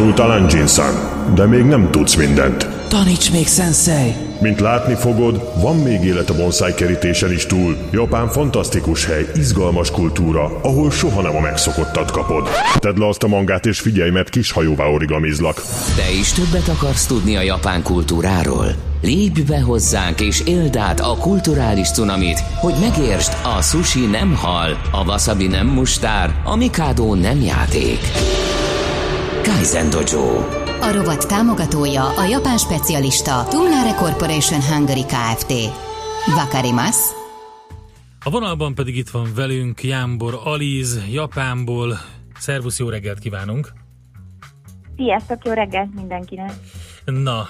[0.00, 0.94] Tanultál Anjin-san,
[1.34, 2.68] de még nem tudsz mindent.
[2.88, 4.14] Taníts még, sensei!
[4.40, 7.76] Mint látni fogod, van még élet a bonsai kerítésen is túl.
[7.92, 12.48] Japán fantasztikus hely, izgalmas kultúra, ahol soha nem a megszokottat kapod.
[12.78, 15.62] Tedd le azt a mangát és figyelj, mert kis hajóvá origamizlak.
[15.96, 18.66] Te is többet akarsz tudni a japán kultúráról?
[19.02, 24.80] Lépj be hozzánk és éld át a kulturális cunamit, hogy megértsd, a sushi nem hal,
[24.92, 27.98] a wasabi nem mustár, a mikado nem játék.
[29.42, 30.36] Kaizen Dojo.
[30.80, 35.52] A rovat támogatója a japán specialista Tumnare Corporation Hungary Kft.
[36.26, 37.14] Vakarimasu.
[38.24, 41.98] A vonalban pedig itt van velünk Jámbor Alíz, Japánból.
[42.38, 43.72] Szervusz, jó reggelt kívánunk!
[44.96, 46.52] Sziasztok, jó reggelt mindenkinek!
[47.04, 47.48] Na,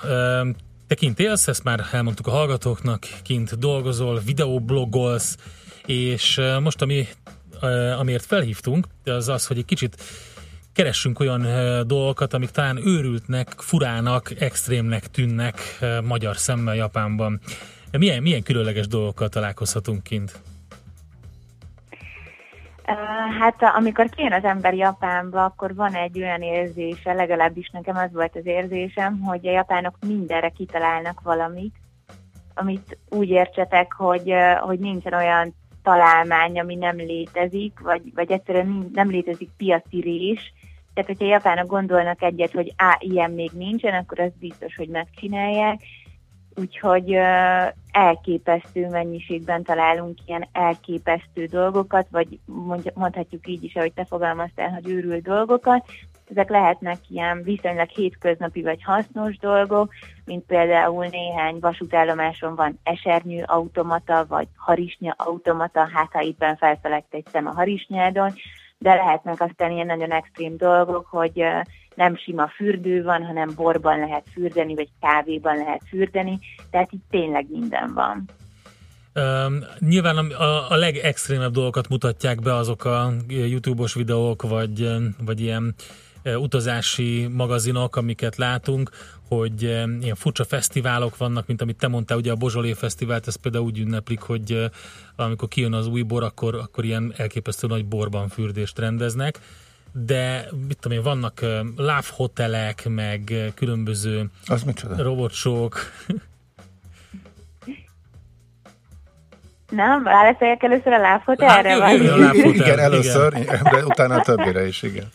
[0.86, 5.36] te kint élsz, ezt már elmondtuk a hallgatóknak, kint dolgozol, videoblogolsz,
[5.86, 7.06] és most ami,
[7.98, 10.02] amiért felhívtunk, az az, hogy egy kicsit
[10.72, 11.46] keressünk olyan
[11.86, 15.54] dolgokat, amik talán őrültnek, furának, extrémnek tűnnek
[16.04, 17.40] magyar szemmel Japánban.
[17.98, 20.40] Milyen, milyen különleges dolgokkal találkozhatunk kint?
[23.40, 28.36] Hát amikor kijön az ember Japánba, akkor van egy olyan érzése, legalábbis nekem az volt
[28.36, 31.74] az érzésem, hogy a japánok mindenre kitalálnak valamit,
[32.54, 39.10] amit úgy értsetek, hogy, hogy nincsen olyan találmány, ami nem létezik, vagy, vagy egyszerűen nem
[39.10, 40.52] létezik piaci rés.
[40.94, 45.80] Tehát, hogyha japánok gondolnak egyet, hogy á, ilyen még nincsen, akkor az biztos, hogy megcsinálják.
[46.54, 47.12] Úgyhogy
[47.92, 52.38] elképesztő mennyiségben találunk ilyen elképesztő dolgokat, vagy
[52.94, 55.86] mondhatjuk így is, ahogy te fogalmaztál, hogy őrült dolgokat.
[56.30, 59.92] Ezek lehetnek ilyen viszonylag hétköznapi vagy hasznos dolgok,
[60.24, 67.26] mint például néhány vasútállomáson van esernyő automata, vagy harisnya automata, hát ha éppen felfelegt egy
[67.32, 68.32] szem a harisnyádon,
[68.80, 71.44] de lehetnek aztán ilyen nagyon extrém dolgok, hogy
[71.94, 76.38] nem sima fürdő van, hanem borban lehet fürdeni, vagy kávéban lehet fürdeni,
[76.70, 78.24] tehát itt tényleg minden van.
[79.14, 84.88] Um, nyilván a, a, legextrémebb dolgokat mutatják be azok a YouTube-os videók, vagy,
[85.24, 85.82] vagy ilyen e,
[86.24, 88.90] utazási magazinok, amiket látunk,
[89.28, 93.64] hogy ilyen furcsa fesztiválok vannak, mint amit te mondtál, ugye a Bozsolé Fesztivált, ez például
[93.64, 94.70] úgy ünneplik, hogy
[95.16, 99.38] amikor kijön az új bor, akkor, akkor ilyen elképesztő nagy borban fürdést rendeznek,
[99.92, 105.02] de mit tudom én, vannak e, love hotelek, meg különböző Az micsoda?
[105.02, 105.78] robotsók,
[109.70, 110.02] Nem?
[110.02, 111.70] Válaszoljak először a lábfotelre?
[111.70, 112.54] Hát, vagy?
[112.54, 113.32] Igen, először,
[113.62, 115.08] de utána a többire is, igen.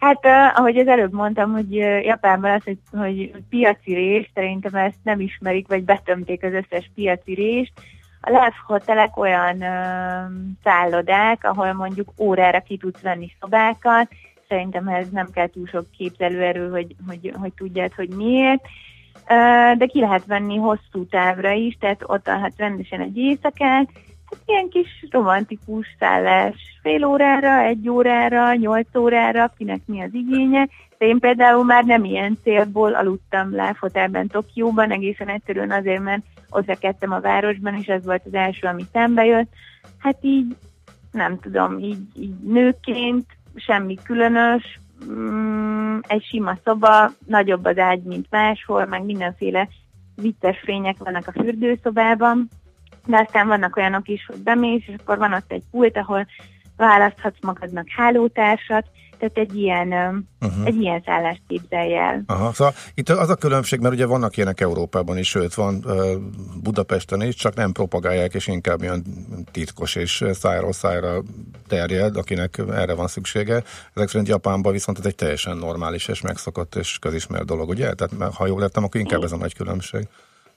[0.00, 0.24] Hát,
[0.56, 1.72] ahogy az előbb mondtam, hogy
[2.04, 7.34] Japánban az, hogy, hogy piaci rés, szerintem ezt nem ismerik, vagy betömték az összes piaci
[7.34, 7.72] rést.
[8.20, 9.64] A Love Hotelek olyan
[10.64, 14.08] szállodák, ahol mondjuk órára ki tudsz venni szobákat,
[14.48, 18.66] szerintem ez nem kell túl sok képzelőerő, hogy, hogy, hogy tudjad, hogy miért.
[19.78, 23.88] De ki lehet venni hosszú távra is, tehát ott alhat rendesen egy éjszakát,
[24.46, 30.68] ilyen kis romantikus szállás fél órára, egy órára, nyolc órára, kinek mi az igénye.
[30.98, 36.66] De én például már nem ilyen célból aludtam Láfotelben, Tokióban, egészen egyszerűen azért, mert ott
[36.66, 39.52] rekedtem a városban, és ez volt az első, ami szembe jött.
[39.98, 40.56] Hát így,
[41.12, 44.80] nem tudom, így, így nőként semmi különös,
[45.10, 49.68] mm, egy sima szoba, nagyobb az ágy, mint máshol, meg mindenféle
[50.16, 52.48] vicces fények vannak a fürdőszobában,
[53.10, 56.26] de aztán vannak olyanok is, hogy bemész, és akkor van ott egy pult, ahol
[56.76, 58.86] választhatsz magadnak hálótársat,
[59.18, 59.88] tehát egy ilyen,
[60.40, 60.66] Uh-huh.
[60.66, 62.22] egy ilyen szállást képzelj el.
[62.26, 65.84] Aha, szóval itt az a különbség, mert ugye vannak ilyenek Európában is, sőt van
[66.62, 69.04] Budapesten is, csak nem propagálják, és inkább ilyen
[69.50, 71.22] titkos és szájról szájra
[71.68, 73.62] terjed, akinek erre van szüksége.
[73.94, 77.94] Ezek szerint Japánban viszont ez egy teljesen normális és megszokott és közismert dolog, ugye?
[77.94, 80.08] Tehát ha jól értem, akkor inkább ez a nagy különbség.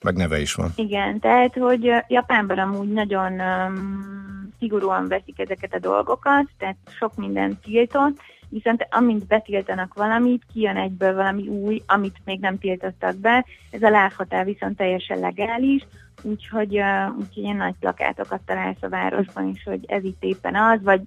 [0.04, 0.72] Meg neve is van.
[0.76, 7.60] Igen, tehát, hogy Japánban amúgy nagyon um, szigorúan veszik ezeket a dolgokat, tehát sok minden
[7.62, 8.20] tiltott,
[8.50, 13.46] viszont amint betiltanak valamit, kijön egyből valami új, amit még nem tiltottak be.
[13.72, 15.88] Ez a lábhatár viszont teljesen legális,
[16.22, 20.84] úgyhogy, uh, úgyhogy ilyen nagy plakátokat találsz a városban is, hogy ez itt éppen az,
[20.84, 21.02] vagy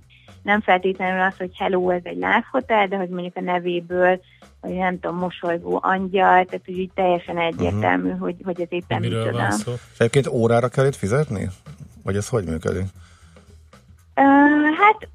[0.46, 4.20] nem feltétlenül az, hogy hello, ez egy lábhotel, de hogy mondjuk a nevéből,
[4.60, 8.20] vagy nem tudom, mosolygó angyal, tehát hogy így teljesen egyértelmű, uh-huh.
[8.20, 9.48] hogy, hogy ez éppen micsoda.
[9.98, 11.48] Egyébként órára kell itt fizetni?
[12.02, 12.82] Vagy ez hogy működik?
[14.16, 15.08] Uh, hát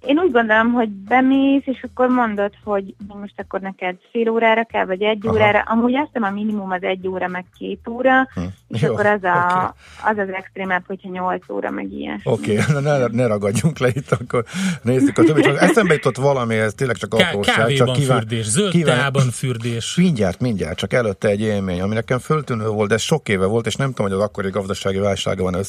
[0.00, 4.84] Én úgy gondolom, hogy bemész, és akkor mondod, hogy most akkor neked fél órára kell,
[4.84, 5.34] vagy egy Aha.
[5.34, 5.60] órára.
[5.60, 8.40] Amúgy azt hiszem a minimum az egy óra, meg két óra, Hm.
[8.68, 9.74] és Jó, akkor az, a,
[10.04, 12.20] az az extrémebb, hogyha nyolc óra, meg ilyen.
[12.24, 14.44] Oké, okay, ne, ne ragadjunk le itt, akkor
[14.82, 15.44] nézzük a többit.
[15.44, 17.54] Csak eszembe jutott valami, ez tényleg csak apróság.
[17.54, 19.96] kávéban csak kíván, fürdés, zöld teában fürdés.
[19.96, 23.74] Mindjárt, mindjárt, csak előtte egy élmény, ami nekem föltűnő volt, de sok éve volt, és
[23.74, 25.68] nem tudom, hogy az akkori gazdasági válsága van össze